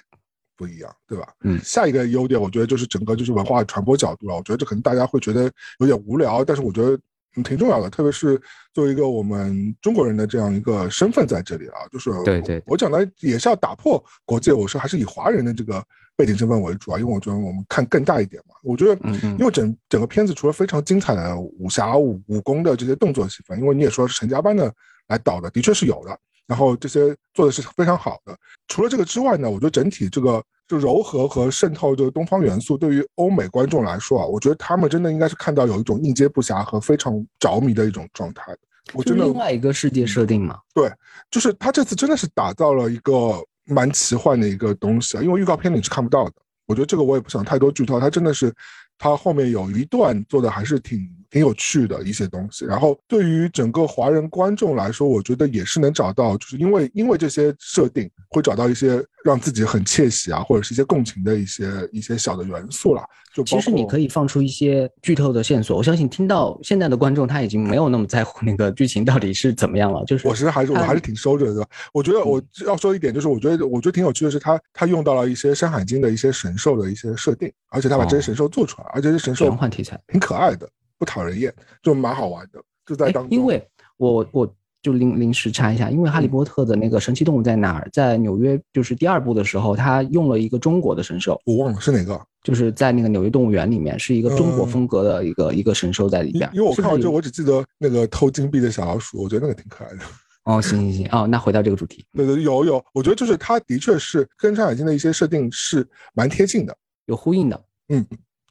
[0.56, 1.26] 不一样，对吧？
[1.42, 1.58] 嗯。
[1.64, 4.36] 下一个优点，我觉得就是整个就是文化传播角度了。
[4.36, 6.96] 我觉得这可能大家会觉得有点无聊，但是我觉得。
[7.44, 8.40] 挺重要的，特别是
[8.72, 15.82] 作为一个我们中国人的这样一个身份在这里啊，就是对对，我讲的也是要打破国界，我说还是以华人的这个
[16.16, 18.54] 背景身份为主啊，因为我觉得我们看更大一点嘛。
[18.62, 19.08] 我觉得，
[19.38, 24.72] 因为整整个片子除了非常精彩的武侠武武功的这些动作戏份，因为你也说是陈家班的
[25.06, 28.36] 来导的，的确是有的，然后这些做的是非常好的。
[28.66, 30.42] 除了这个之外呢，我觉得整体这个。
[30.68, 38.54] 就柔和和渗透这个东方元素，对于欧美观众来说啊，我觉得他们真的应该是看到有一种应接不暇和非常着迷的一种状态。
[38.92, 40.88] 我真的另外一个世界设定嘛，对，
[41.30, 46.32] 就是他这次真的是打造了一个蛮奇幻的一个东西啊，因为预告片里是看不到的。
[46.66, 48.54] 我觉得这个我也不想太多剧透，他真的是。
[49.00, 63.04] 他后面有一段做的还是挺挺有趣的一些东西，然后对于整个华人观众来说，我觉得也是能找到，就是因为因为这些设定会找到一些让自己很窃喜啊，或者是一些共情的一些一些小的元素啦。
[63.34, 70.02] 就其实你可以放出一些剧透的线索，我相信听到现在的观众他已经没有那么在乎那个剧情到底是怎么样了。
[70.06, 71.64] 就是我其实还是我还是挺收着的。
[71.92, 78.88] 我觉得我要说一点就是，我觉得我觉得挺有趣的是，他他用到了一些《山海经》的一些神兽的一些设定，而且他把这些神兽做出来。
[78.94, 80.68] 而且这神兽玄幻题材挺可爱的，
[80.98, 82.60] 不讨人厌，就蛮好玩的。
[82.84, 83.62] 就在当，因为
[83.96, 87.88] 我我就临临时插一下，因为哈利波特的那个神奇动物在哪儿？
[87.92, 96.48] 在纽约，就是第二部的时候，他用了一个中国的神兽，我忘了是哪个，就是在那个纽约动物园里面，是一个中国风格的一个一个神兽在里边。
[96.54, 99.98] 因为我看完之后，我只记得那个偷金币的小老鼠，我觉得那个挺可爱的。
[100.44, 106.74] 哦，行行行，哦，那回到这个主题，对对，有有，我觉得就是它的确是跟《山海经》的一些设定是蛮贴近的，
[107.04, 108.06] 有呼应的，嗯。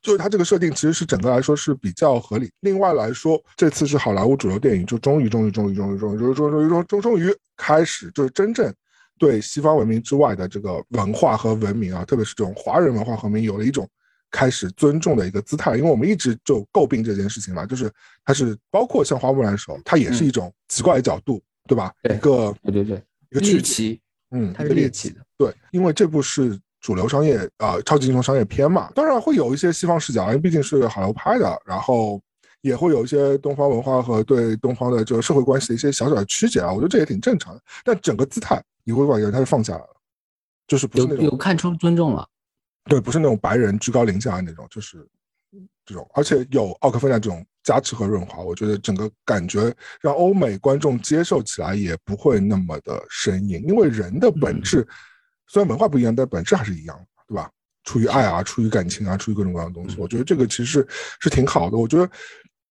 [0.08, 2.50] 就是它这个设定其实是整个来说是比较合理。
[2.62, 8.74] 另外来说，这次是好莱坞主流电影就终于终于终于终于终于终于终于终终终于开始就是真正
[9.20, 13.86] 对西方文明之外的这个文化和文明啊，特别是这种华人文化和文明有了一种
[14.32, 15.76] 开始尊重的一个姿态。
[15.76, 17.92] 因为我们一直就诟病这件事情嘛，就是
[18.24, 21.92] 它是包括像花木兰的时候，它也是一种奇怪的角度，对吧？
[22.04, 24.00] 一个对对对，一个猎奇，
[24.32, 25.18] 嗯，它是猎奇的。
[25.38, 26.58] 对，因为这部是。
[26.80, 32.22] 主流商业啊，超级英雄商业片嘛，当然会有一些西方视角，因为毕竟是好莱坞拍的，然后
[32.62, 37.62] 也会有一些东方文化和对东方的这个社会关系的一些小小的曲解啊，我觉得这也挺正常的。
[37.84, 39.98] 但整个姿态你会发现他是放下来了，
[40.68, 42.28] 就是不是那种有看出尊重了，
[42.86, 45.06] 对，不是那种白人居高临下的那种，就是
[45.86, 54.88] 这种，而且有奥克菲娜这种加持和润滑，我觉得整个感觉让欧美观众接受起来也不会那么的生硬，因为人的本质。
[55.48, 57.50] 虽然文化不一样，但本质还是一样的，对吧？
[57.84, 60.88] 出于爱啊，出于感情啊，出于各种各样的东西，我觉得这个其实是
[61.22, 61.78] 是挺好的。
[61.78, 62.10] 我觉得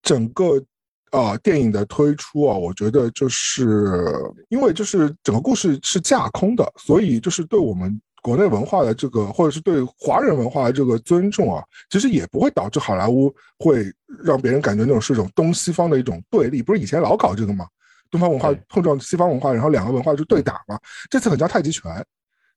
[0.03, 0.63] 整个
[1.11, 4.13] 呃电影的推出啊，我觉得就是
[4.51, 13.91] 因为就是整个故事是架空的，所以就是对我们国内文化的这个，或者是对华人文化的这个尊重啊，其实也不会导致好莱坞会
[14.23, 16.63] 让别人感觉那种是一种东西方的一种对立。
[16.63, 17.67] 不是以前老搞这个吗？
[18.11, 20.79] 东方文化碰撞西方文化，然后两个文化就对打嘛。
[21.11, 22.05] 这次很像太极拳，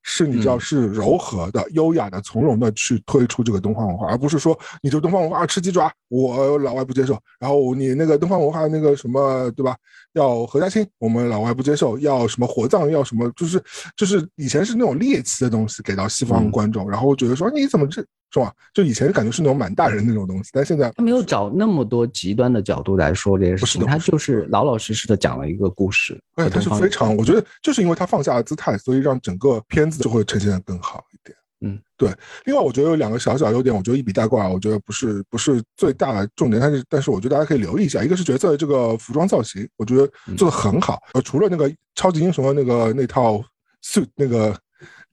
[0.04, 0.60] 是你知道嗯。
[0.60, 9.76] 是柔和的、优雅的、从容的去推出这个东方文化，而不是说你这东方文化啊吃鸡爪，我老外不接受，然后你那个东方文化那个什么对吧？
[10.14, 13.64] 要何家亲，我们老外不接受，要什么火葬，要什么就是
[13.96, 18.54] 就是以前是那种猎奇的东西给到西方嗯观众，然后我觉得说你怎么这是吧？
[18.74, 26.20] 就以前感觉是那种满大人那种东西，但现在他没有找那么多极端的角度来说这些事情，他就是老老实实的讲了一个故事。
[26.36, 31.38] 而且它是非常，我觉得就是因为他放下了姿态，所以让整个片子就会呈现的更好一点。
[31.62, 32.14] 嗯，对。
[32.46, 41.02] 另外，我觉得有两个小小优点，我觉得一笔带过啊，我觉得不是不是最大的重点，但是但是我觉得大家可以留意一下，一个是角色的这个服装造型，我觉得做的很好。
[41.14, 43.44] 呃，除了那个超级英雄的那个那套
[43.84, 44.58] suit 那个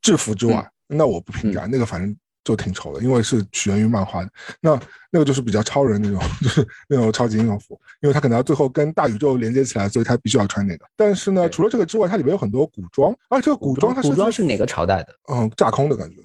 [0.02, 2.16] 制服之外，那我不评价，那个反正。
[2.46, 4.30] 就挺丑的，因为是起源于漫画的。
[4.60, 4.80] 那
[5.10, 10.86] 那个就是比较超人那种， 就是那种超级英雄服，因为他可能要最后跟大宇宙连接起来，所以他必须要穿那个。
[10.94, 15.08] 但是呢，除了这个之外，它里面有很多古装，而这个古装它古装是哪个朝代的？
[15.32, 16.18] 嗯架空的感觉，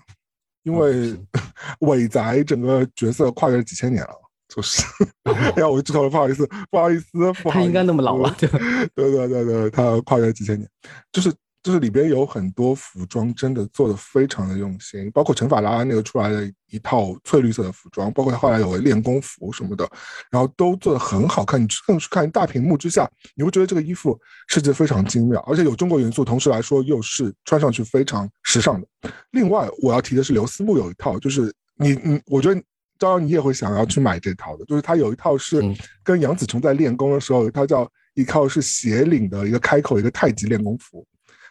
[0.62, 1.16] 因为
[1.82, 4.14] 伟宅整个角色跨越了几千年了。
[4.54, 4.84] 就是，
[5.24, 7.50] 哎呀，我剧透了，不好意思，不好意思，不好意思。
[7.50, 8.60] 他应该那么老了，对吧？
[8.94, 10.70] 对对对对，他跨越了几千年，
[11.12, 11.34] 就是
[11.64, 19.88] 就是里边有很多服装真的做的非常的用心，包括陈法拉那个出来的一套翠绿色的服装，包括他后来有个练功服什么的，
[20.30, 21.62] 然后都做的很好看。
[21.62, 28.88] 你更是看大屏幕之下，你会觉得这个衣服设计的非常精妙，而且有中国元素，同时来说又是穿上去非常时尚的。
[29.32, 32.62] 另外，我要提的是刘思慕有一套，就是你你，我觉得。
[32.98, 41.04] 当然，你也会想要去买这套的，就是他有一套是嗯跟杨紫琼在练功的时候，有一套叫一套是斜领的一个开口一个太极练功服，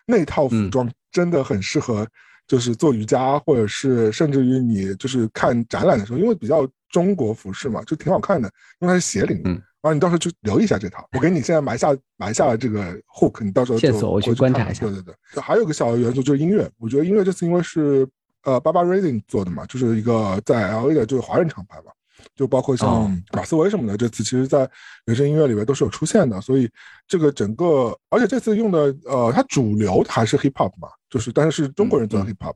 [0.07, 2.07] 那套服装真的很适合，
[2.47, 9.51] 就是做瑜伽或者是甚至于你就是看展览的时候，因为比较中国服饰嘛，就挺好看的，因为它是斜领的。
[9.51, 18.07] 嗯然后你到时候就留意一下这套，我给你现在埋下埋下了这个 hook，你到时候就线索我去看观察一下对对对，还有个小的元素就是音乐，我觉得音乐这次因为是
[18.45, 21.93] 呃 Baba Rising 做的嘛，就是一个在 LA 的就是华人厂牌嘛。
[22.35, 22.77] 就包括哦。
[22.77, 24.69] 像马思唯什么的，这次其实在
[25.07, 26.69] 原声音乐里面都是有出现的，所以
[27.07, 32.55] 这个整个，而且这次用的呃，它主流还是 hip hop 嘛，就是但是是中国人做的嗯 hip hop，、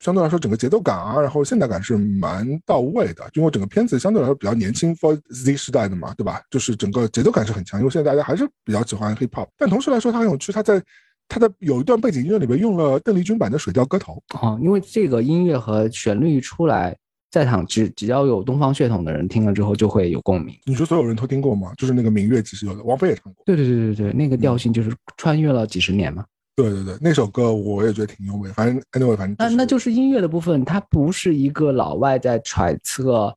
[0.00, 6.40] 相对来说整个节奏感啊，然后现代感是蛮到位的，因为整个片子相对来说比较年轻 for Z 时代的嘛，对吧？
[6.50, 10.82] 就是整个节奏感是很强，因为现在大家还是比较喜欢 hip hop，但同时来说它很有趣，它在
[11.28, 16.96] 它的有一段背景音乐里面用了邓丽君版的《水调歌头》，啊，因为这个音乐和旋律一出来，
[17.30, 20.54] 在场只只要有东方血统的人听了之后就会有共鸣。
[20.64, 21.72] 你说所有人都听过吗？
[21.76, 23.42] 就是那个明月其实有的，王菲也唱过。
[23.44, 26.24] 对对对对对，那个嗯调性就是穿越了几十年嘛。
[26.54, 33.30] 对对对，那首歌我也觉得挺优美，反正 anyway，反正、那那就是音乐的部分，它不是一个老外在揣测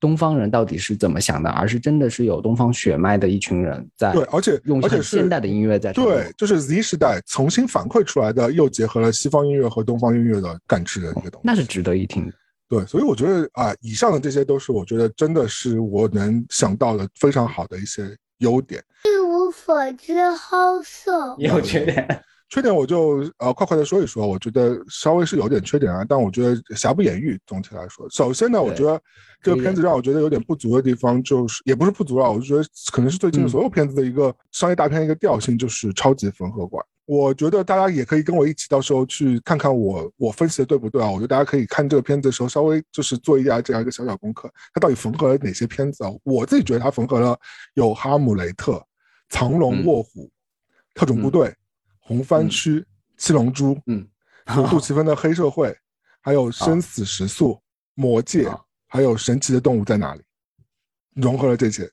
[0.00, 11.44] 东方人到底是怎么想的，而是真的是有东方血脉的一群人在对，而且用而且现代的音乐在对，就是 Z 时代重新反馈出来的，又结合了西方音乐和东方音乐的感知的一个东西。
[11.44, 12.32] 那是值得一听的。
[12.68, 18.82] 对，所以我觉得啊、以上的这些都是我觉得真的是我能想到的非常好的一些优点。
[19.04, 21.34] 一无所知好色。
[21.38, 22.24] 也有缺点。
[22.50, 27.40] 缺点我就呃快快的说一说，我觉得稍微是有点缺点啊，但我觉得瑕不掩瑜。
[27.46, 29.00] 总体来说，首先呢，我觉得
[29.42, 32.62] 这个片子让我觉得有点不足的地方，就是也不是不足啊，我就觉得
[32.92, 36.80] 可能是最近嗯所有片子的一个商业大片一个调性，就是超级缝合怪。
[37.06, 41.10] 我觉得大家也可以跟我一起，到时候去看看我我分析的对不对啊？
[41.10, 46.10] 我觉得大家可以看这个片子的时候，稍微就是做一下这样一个小小功课，它到底缝合了哪些片子啊？
[46.22, 47.38] 我自己觉得它缝合了
[47.74, 48.72] 有《哈姆雷特》
[49.28, 49.86] 《藏龙嗯。
[49.86, 50.26] 卧虎》
[50.94, 51.48] 特种部队》
[51.98, 52.48] 红番嗯。
[52.48, 52.80] 区》
[53.18, 54.08] 七龙珠》嗯，
[54.56, 55.76] 有 杜琪峰的黑社会，
[56.22, 57.60] 还有生死时速、
[57.94, 60.22] 魔戒啊，还有神奇的动物在哪里，
[61.14, 61.90] 融合了这些，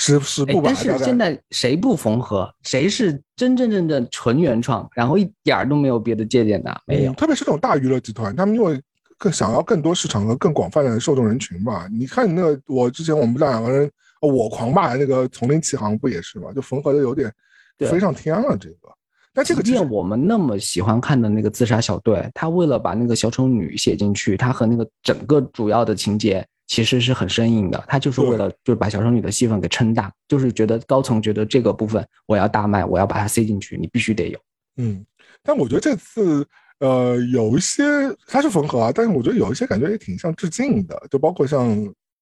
[0.00, 0.70] 十十部，吧。
[0.70, 2.50] 哎但是现在谁不缝合？
[2.62, 6.74] 谁是真真正正纯原创，然后一点儿都没有别的借鉴的？
[6.86, 7.14] 没有嗯。
[7.14, 8.80] 特别是这种大娱乐集团，他们因为
[9.18, 11.86] 更想要更多市场和更广泛的受众人群吧。
[11.92, 13.90] 你看那个，我之前我们两个人，
[14.22, 16.50] 呃我狂骂的那个《丛林奇航》不也是吗？
[16.54, 17.30] 就缝合的有点
[17.76, 18.88] 对飞上天了，这个。
[19.32, 27.84] 但这个其实即便我们那么喜欢看的那个自杀小队，他为了把那个小丑女写进去，他和那个整个主要的情节其实是很生硬的。
[27.88, 34.38] 他就是为了就是把小丑女的戏份给撑大，就是觉得高层觉得这个部分我要大卖，我要把它塞进去，你必须得有。
[34.76, 35.04] 嗯，
[35.42, 36.46] 但我觉得这次
[36.78, 37.82] 呃有一些
[38.28, 41.68] 它是缝合啊，但是我觉得有一些感觉也挺像致敬的，就包括像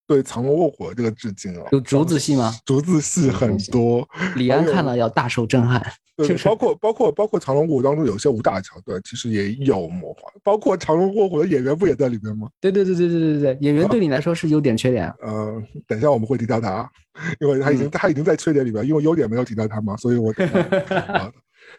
[0.08, 1.68] 对藏龙卧虎这个致敬啊。
[1.70, 2.52] 有竹子戏吗？
[2.64, 5.80] 竹子戏很多，李安看了要大受震撼。
[6.16, 10.32] 对，包括包括包括藏龙卧虎当中有些武打桥段，其实也有魔幻。
[10.42, 12.48] 包括藏龙卧虎的演员不也在里面吗？
[12.60, 15.12] 对对对对对对对，演员对你来说是优点缺点？
[15.22, 16.90] 呃，等一下我们会提到他，
[17.38, 20.34] 因为他已经他已经在缺点里面，因为优点没有提到他嘛，所以我。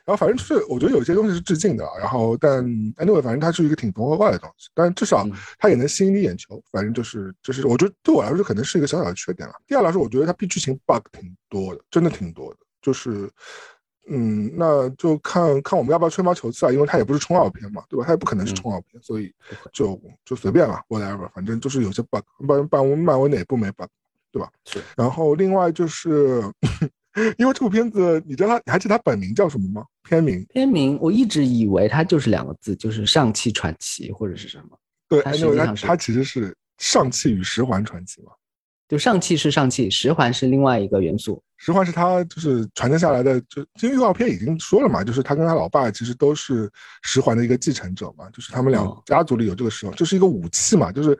[0.10, 5.24] 然后反正就是，我觉得有些东西是致敬的，然后但 anyway，反正它是一个挺童话化的东西，但至少
[5.60, 6.60] 它也能吸引你眼球。
[6.72, 9.54] 反正就是，就是我觉得对我来说可能是一个小小的缺点了。
[9.68, 12.58] 第二来说，我觉得它 B 剧情 bug 挺多的，真的挺多的。
[12.82, 13.30] 就是，
[14.10, 18.04] 嗯，那就看看我们要不要吹毛求疵啊，因为它也不是冲奥片嘛，对吧？
[18.04, 19.32] 它也不可能是冲奥片，所以
[19.72, 23.88] 就就随便吧，whatever，反正就是有些 bug，漫漫漫威哪部没 bug，
[24.32, 24.50] 对吧？
[24.66, 24.82] 是。
[24.98, 26.42] 然后另外就是。
[27.38, 29.84] 因为这部片子，你知道他，你还记得他本名叫什么吗？
[30.04, 30.46] 片名？
[30.50, 34.78] 片名我一直以为它就是两个字，就是《上汽传奇》或者是什么？
[35.08, 38.32] 对，因为它它其实是《上汽与十环传奇》嘛。
[38.88, 41.42] 就上汽是上汽，十环是另外一个元素。
[41.58, 46.72] 十环是他就是传承下来的，就因为预告片已经说了嘛，就是他跟他老爸其实都是
[47.04, 51.18] 十环的一个继承者嘛，就是他们俩家族里有这个十环，就是一个武器嘛，就是。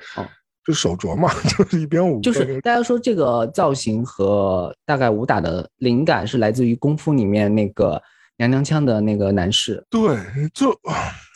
[0.70, 2.22] 就手镯嘛， 就是一边舞。
[2.22, 8.00] 就是大家说这个造型和大概武打的灵感是来自于功夫里面那个
[8.38, 9.84] 娘娘腔的那个男士。
[9.90, 10.16] 对，
[10.54, 10.70] 就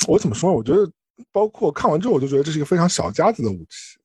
[0.07, 0.53] 我怎么说？
[0.53, 0.87] 我觉得
[1.31, 3.97] 包括看完之后，我就觉得这是一个非常小家子的武器。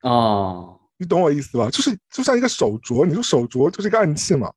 [0.00, 1.68] 哦，你懂我意思吧？
[1.68, 4.50] 就是就像一个手镯，你说手镯就是一个暗器嘛？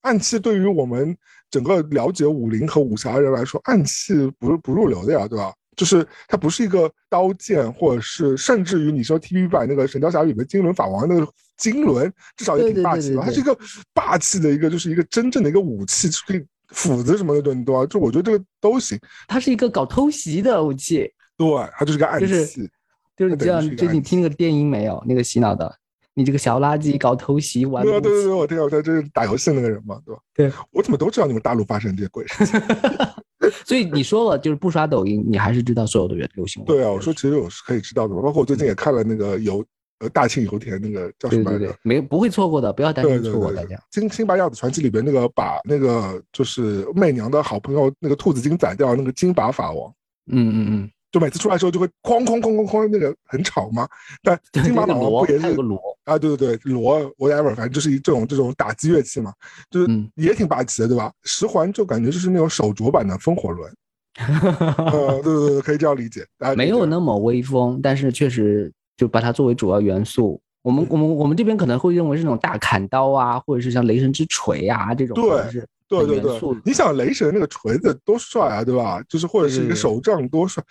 [0.00, 1.14] 暗器对于我们
[1.50, 5.52] 整个了解武林和武侠人来说，暗器不是不入流的呀，对吧？
[5.76, 13.22] 就是它不是一个刀剑，或者是甚至于你说 TV 版那个《神雕侠侣》的金轮法王那个金轮，至少也挺霸气吧。
[13.24, 13.56] 它是一个
[13.94, 17.86] 霸气的一个，就是一个真正的一个武器，可以斧子什么的都对吧？
[17.86, 18.98] 就我觉得这个都行。
[19.26, 21.10] 它是一个搞偷袭的武器。
[21.36, 22.70] 对，它就是个暗器。
[23.16, 23.60] 就是这样。
[23.76, 25.02] 最近听那个电音没有？
[25.06, 25.74] 那个洗脑的，
[26.20, 27.82] 你这个小垃圾搞偷袭玩。
[27.82, 30.20] 对对对，我听到他就是打游戏那个人嘛，对吧？
[30.34, 32.60] 对，我怎么都知道你们大陆发生这些鬼事情。
[33.64, 39.64] 所以你说了，就是不刷抖音，你还是知道所有的流流行对啊，我说其实我是可以知道的，包括我最近也看了那个油
[40.00, 41.74] 呃大庆油田那个叫什么来着？
[41.82, 43.82] 没不会错过的，不要担心错过大家。
[43.90, 49.90] 金辛巴亚子传奇里边那个把那个就是媚娘的好朋友那个兔子精宰掉那个金拔法王。
[50.30, 50.90] 嗯嗯嗯。
[51.12, 53.88] 就每次出来的时候就会哐哐哐哐哐，那个很吵嘛。
[54.22, 56.18] 但金马老王不也是个锣啊？
[56.18, 59.32] 对对对，锣 whatever，反正就是一这种这种打击乐器嘛，
[59.70, 61.12] 就是也挺霸气的，对吧？
[61.24, 63.72] 十环就感觉就是那种手镯版的风火轮。
[64.18, 66.24] 呃，对对对，可以这样理解。
[66.56, 70.40] 没有那么威风，但是确实就把它作为主要元素。
[70.62, 75.14] 我们我们我们这边可能会认为是那种大砍刀啊，或者是像雷神之锤啊这种。
[75.14, 75.64] 对。
[75.90, 79.02] 对对对，你想雷神那个锤子多帅啊，对吧？
[79.08, 80.62] 就是或者是一个手杖多帅，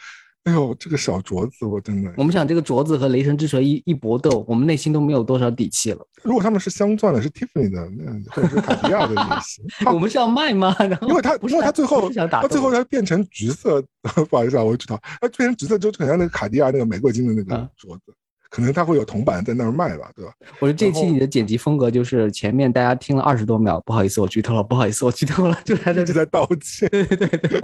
[0.45, 2.11] 哎呦，这个小镯子我真的。
[2.17, 5.99] 我们想这个镯子和雷神之锤一一搏斗，我们内心都没有多少底气了。
[6.23, 9.63] 如果他们是镶钻的，是 Tiffany 的，那或者是卡地亚的也行。
[9.93, 10.75] 我们是要卖吗？
[11.01, 13.83] 因为他因为他最后他最后他变成橘色，
[14.29, 18.13] 不好意思啊，我知道，他变成橘色就很像那个卡地亚那个玫瑰金的那个镯子。
[18.49, 20.33] 可能他会有铜板在那儿卖吧，对吧？
[20.59, 26.89] 我觉得这期你的剪辑风格就是前面大家听了二十多秒，不好意思，我剧透了，不好意思，我剧透了，就在这就在道歉。
[26.89, 27.61] 对对对，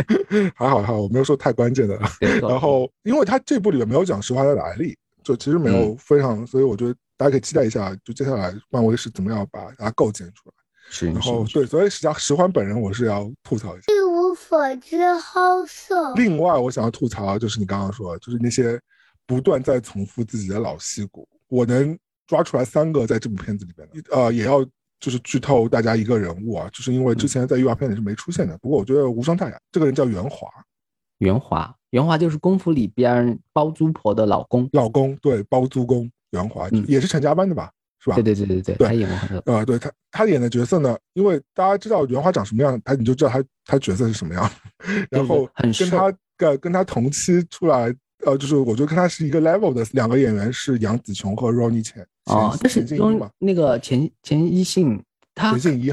[0.55, 1.99] 还好还好，我没有说太关键的。
[2.39, 10.53] 然后，因为他这部里面没有讲实话的来历，就其实没有非常，所以我觉得大家可以期待一下，就接下来漫威是怎么样把它构建出来。
[10.91, 16.13] 是，然后对，所以实际上石环本人我是要吐槽一下，一无所知好色。
[16.13, 18.79] 另外，我想要吐槽就是你刚刚说，就是那些。
[19.27, 21.97] 不断在重复自己的老戏骨，我能
[22.27, 24.63] 抓出来三个在这部片子里边的，呃，也要
[24.99, 29.59] 就是剧透大家一个人物啊，就是因为之前在预告片里是没出现的，不过我觉得无伤大雅。
[29.71, 30.47] 这个人叫袁华，
[31.19, 38.15] 袁华，袁华就是功夫里边包租婆的老公，老公对，包租公袁华也是陈家班的吧，是吧？
[38.15, 44.51] 对对对对对，他演过很多，呃，对他他演的角色呢，因为大家知道袁华长什么样，他你就知道他他角色是什么样，
[45.11, 45.47] 然后
[45.77, 47.95] 跟他跟跟他同期出来。
[48.25, 54.99] 呃，就是我觉得跟他是一个 level 的两个演员是杨紫琼和 Ronnie Chan 哦，但是中那个钱钱一信，
[55.35, 55.91] 他钱信一，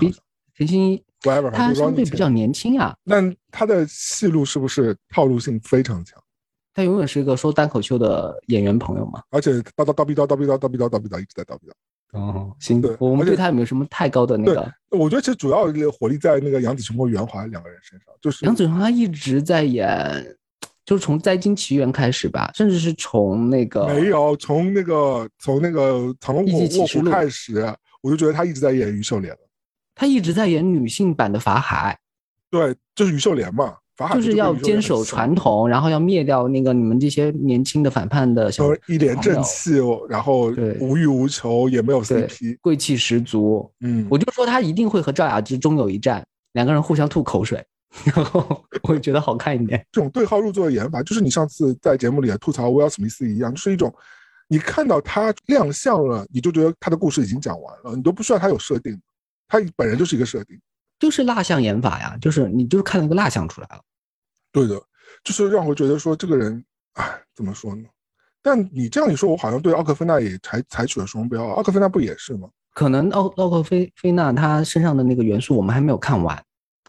[0.56, 2.94] 钱信一，他相对比较年轻啊。
[3.04, 6.18] 那他的戏路是不是套路性非常强？
[6.72, 9.22] 他永远是一个说单口秀的演员朋友嘛。
[9.28, 11.72] 而且叨叨叨逼叨叨逼叨叨逼叨叨逼叨一直在叨逼叨。
[12.18, 14.72] 哦，行，对，我们对他有没有什么太高的那个？
[14.88, 15.64] 我觉得其实主要
[15.98, 20.34] 火力在那个杨紫琼和袁华两个人身上，就是杨紫琼她一直在演。
[20.84, 26.66] 就是从《灾金奇缘》开始吧，甚至是从那个没有从那个从那个《藏龙卧虎》
[27.10, 29.38] 开始，我就觉得他一直在演于秀莲了。
[29.94, 31.98] 他一直在演女性版的法海。
[32.50, 39.74] 对，就是于秀莲嘛，法海就是要坚守传统，然后要灭掉那个你们这些年轻的反叛的小都一脸正气，
[40.08, 42.58] 然后无欲无求，也没有对 CP。
[42.60, 43.70] 贵气十足。
[43.80, 46.24] 嗯，我就说他一定会和赵雅芝终有一战，
[46.54, 47.64] 两个人互相吐口水，
[48.04, 49.84] 然后我觉得好看一点。
[49.92, 53.94] 这种对号入座的演法，就是你上次在节目里也吐槽威尔史密斯一样，就是一种
[54.48, 59.00] 你看到他亮相了，你就觉得他的故事已经讲完了，你都不需要他有设定，
[59.48, 60.60] 他本人就是一个设定。
[60.98, 63.80] 就是蜡像演法呀，就是你就是看了一个蜡像出来了。
[64.52, 64.80] 对的，
[65.24, 66.64] 就是让我觉得说这个人，
[66.94, 67.84] 哎，怎么说呢？
[68.40, 71.46] 但你这样一说，我好像对奥克菲娜也采采取了双标。
[71.50, 72.48] 奥克菲娜不也是吗？
[72.74, 76.42] 可能奥奥克菲菲娜她身上的那个元素我们还没有看完，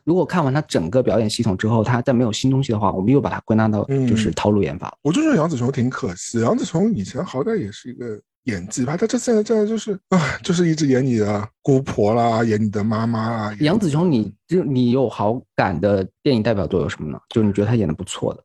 [0.04, 4.98] 如果看完他整个表演系统之后，他再没有新东西的话，我们又把它归纳到就是嗯套路演法了。
[5.02, 6.42] 我就觉得杨紫琼挺可惜。
[6.42, 13.58] 杨紫琼以前好歹也是一个演技派，她这现在真的就是啊，就是一直演你的姑婆啦，演你的妈妈啦。
[13.62, 17.20] 杨紫琼你，就你有好感的电影代表作有什么呢？
[17.30, 18.44] 就是你觉得她演的不错的，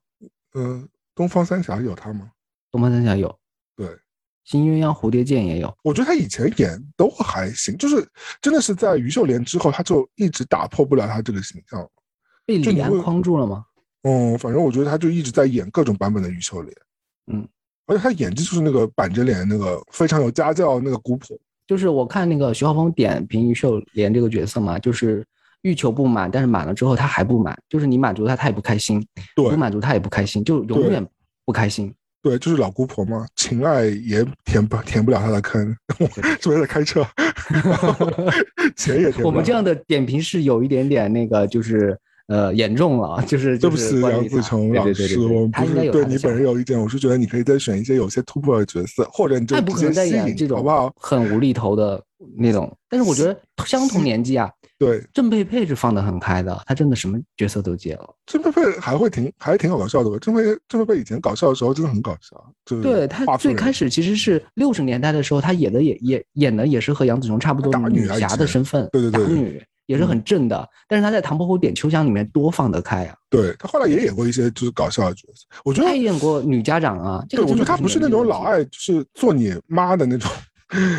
[0.55, 2.27] 嗯、东方三侠有她吗？
[2.71, 3.29] 《东方三侠》有，
[3.77, 3.89] 《对，
[4.49, 5.77] 新鸳鸯蝴蝶剑》也有。
[5.83, 8.07] 我觉得他以前演都还行，就是
[8.41, 11.87] 真的是在于秀莲之后，他就一直打破不了他这个形象。
[12.47, 13.63] 被李安框住了吗？
[14.05, 16.75] 嗯，反正我觉得他就一直在演各种版本的于秀莲。
[17.31, 17.47] 嗯，
[17.85, 21.39] 而且他演技就是那个板着脸，那个非常有家教那个古朴。
[21.67, 25.23] 就是我看那个徐浩峰点评于秀莲这个角色嘛，就是
[25.61, 28.99] 欲求不满，但是满了之后他还不满，就是你满足他，他也不开心；
[29.37, 31.07] 对不满足他也不开心，就永远
[31.45, 31.95] 不开心。
[32.29, 35.75] 对，就是老姑婆嘛，情爱也填不填不了她的坑，
[36.41, 37.07] 是不是在开车？
[38.77, 39.27] 钱也填不了。
[39.27, 50.93] 我们这样的点评是有一点点那个，就是呃严重了，就是对不起杨紫他琼老师，我们对你本人有意见，我是觉得你可以再选一些有些突破的角色，或者你就他不可能再直接吸引，演这种好不好？
[51.01, 52.03] 很无厘头的
[52.37, 52.71] 那种。
[52.91, 58.15] 但是我觉得相同年纪啊，对，郑佩佩是放得很开的，她真的什么角色都接了。
[58.27, 60.17] 郑佩佩还会挺还挺搞笑的吧？
[60.21, 70.69] 郑佩郑佩佩以前搞笑的时候真的很搞笑，就是对她最开始其实是六十年代的时候，她演的也也演的也是和杨紫琼差不多打女侠的身份，对对对打女也是很正的。
[70.87, 77.25] 但是她在《唐伯虎点秋香》里面多放得开啊，对她后来也演过一些就是搞笑的角色，我觉得她也演过女家长啊。
[77.29, 80.31] 这对，个真的我觉得她不是那种老爱就是做你妈的那种，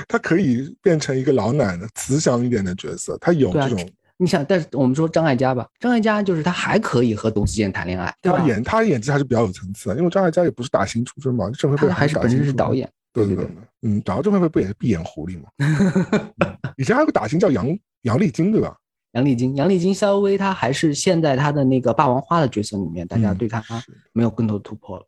[0.08, 3.90] 他可以变成一个老奶奶慈祥一点的角色，他有这种。
[4.22, 8.46] 你想，但是我们说张艾嘉吧，张艾嘉就是她还可以和董子健谈恋爱，对吧他？
[8.46, 12.44] 演他演技还是比较有层次的，因为张艾嘉也不是打星出身嘛，郑佩佩她还是本身。
[12.44, 15.50] 是导演，对对对对，嗯，找到郑佩佩不也是闭眼狐狸吗？
[15.60, 17.66] 嗯以前还有个打星叫杨
[18.02, 18.76] 杨丽菁，对吧？
[19.14, 23.64] 杨丽菁，杨丽菁稍微她还是现在她的那个霸王花的角色里面，大家嗯对她
[24.12, 25.06] 没有更多突破了。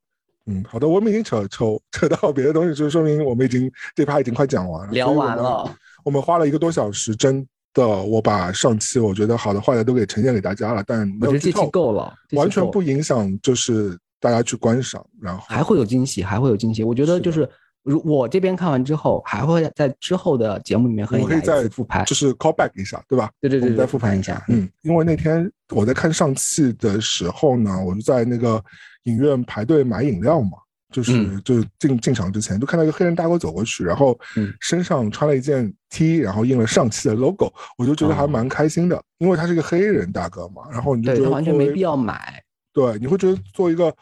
[0.48, 5.72] 嗯，好的，我们已经扯扯扯到别的东西，就说明我们已经这趴已经快讲完了，聊完了，
[6.04, 16.84] 我们花了一个多小时，真的，我把上期我觉得好的坏的都给呈现给大家了，但没我觉得这期够了，完全不影响就是大家去观赏，然后还会有惊喜，还会有惊喜。
[16.84, 17.48] 我觉得就是，
[17.84, 22.04] 如我这边看完之后，还会在之后的节目里面和你再复盘。
[22.06, 23.30] 就是 call back 一下，对吧？
[23.40, 24.46] 对对对再，复盘一下一下。。
[24.50, 28.64] 嗯，因为那天我在看上汽的时候呢，我就在那个
[29.04, 30.52] 影院排队买饮料嘛，
[30.92, 31.42] 就是、嗯。
[31.44, 34.54] 就进进场之前就看到一个黑人大哥走过去，然后嗯。
[34.60, 38.28] 身上穿了一件 T，然后印了上汽的 logo，我就觉得还哦。
[38.28, 42.42] 蛮开心的，因为他是一个黑人大哥嘛，然后你就觉得完全没必要买。
[42.74, 43.94] 对，你会觉得做一个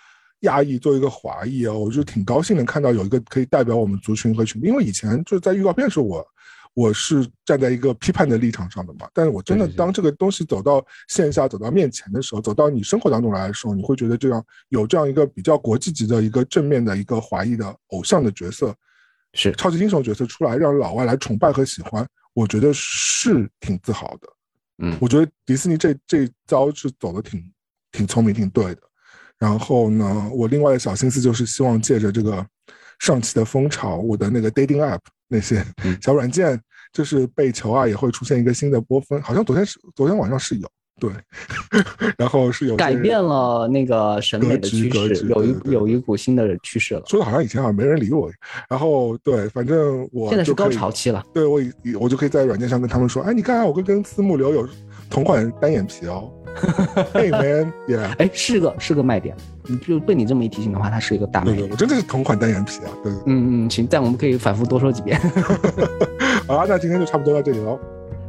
[0.42, 6.26] 亚裔，做一个华裔啊，我就挺高兴的看到有一个可以代表我们族群和群，因为以前就是在预告片的时候，我
[6.80, 18.74] 我是站在一个批判的立场上的嘛，但是我真的当这个东西走到线下、走到面前的时候，走到你生活当中来的时候，你会觉得这样有这样一个比较国际级的一个正面的一个华裔的偶像的角色，
[19.34, 24.30] 是超级英雄角色出来，让老外来崇拜和喜欢，我觉得是挺自豪的。
[24.82, 27.44] 嗯我觉得迪士尼这这一招是走的挺
[27.92, 28.82] 挺聪明、挺对的。
[29.38, 32.46] 然后呢，我另外的小心思就是希望借着这个
[33.00, 36.60] 上期的风潮，我的那个 dating app 那些嗯 小软件，
[36.92, 40.68] 就是被球啊也会出现一个新的波峰，好像昨天是昨天晚上是有
[41.00, 41.10] 对，
[42.18, 47.02] 然后是有改变了那个审美的趋势，有一有一股新的趋势了。
[47.06, 48.30] 说的好像以前好像没人理我，
[48.70, 54.68] 然后对，反正我现在是高潮期了，对我以我就可以在软件上跟他们说，哎，你看我跟跟私募流有
[55.10, 56.30] 同款单眼皮哦。
[57.14, 59.36] Hey man，yeah，哎，是个是个卖点。
[59.68, 61.72] 你就被你这么一提醒的话，它是一个大卖对对，点。
[61.72, 63.22] 我真的是同款单眼皮啊，对对。
[63.28, 65.20] 嗯嗯，行，但我们可以反复多说几遍。
[66.48, 67.80] 好啊，那今天就差不多到这里喽。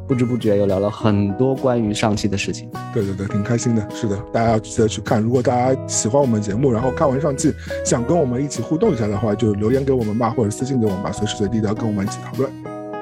[0.07, 2.69] 不知不觉又聊了很多关于上期的事情。
[2.93, 3.89] 对对对，挺开心的。
[3.95, 5.23] 是的，大家要记得去看。
[5.23, 7.55] 如果大家喜欢我们节目，然后看完上季
[7.85, 12.51] 想跟我们一起互动一下的话，就留言给我们吧，或者私信给我们吧，随时随地的要跟我们一起讨论。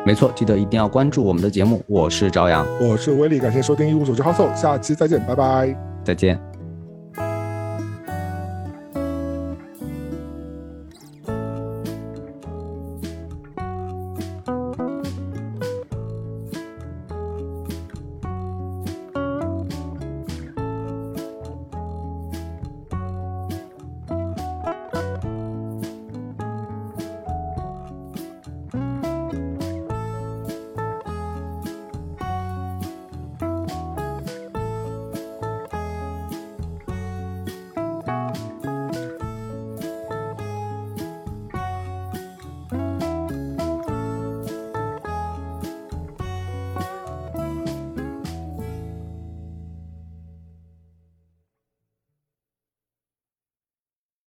[0.09, 1.83] 没错，记得一定要关注我们的节目。
[1.87, 5.77] 我是朝阳，我是威力，感谢收听《一无所知好搜》，下期再见，拜拜。
[6.03, 6.48] 再见。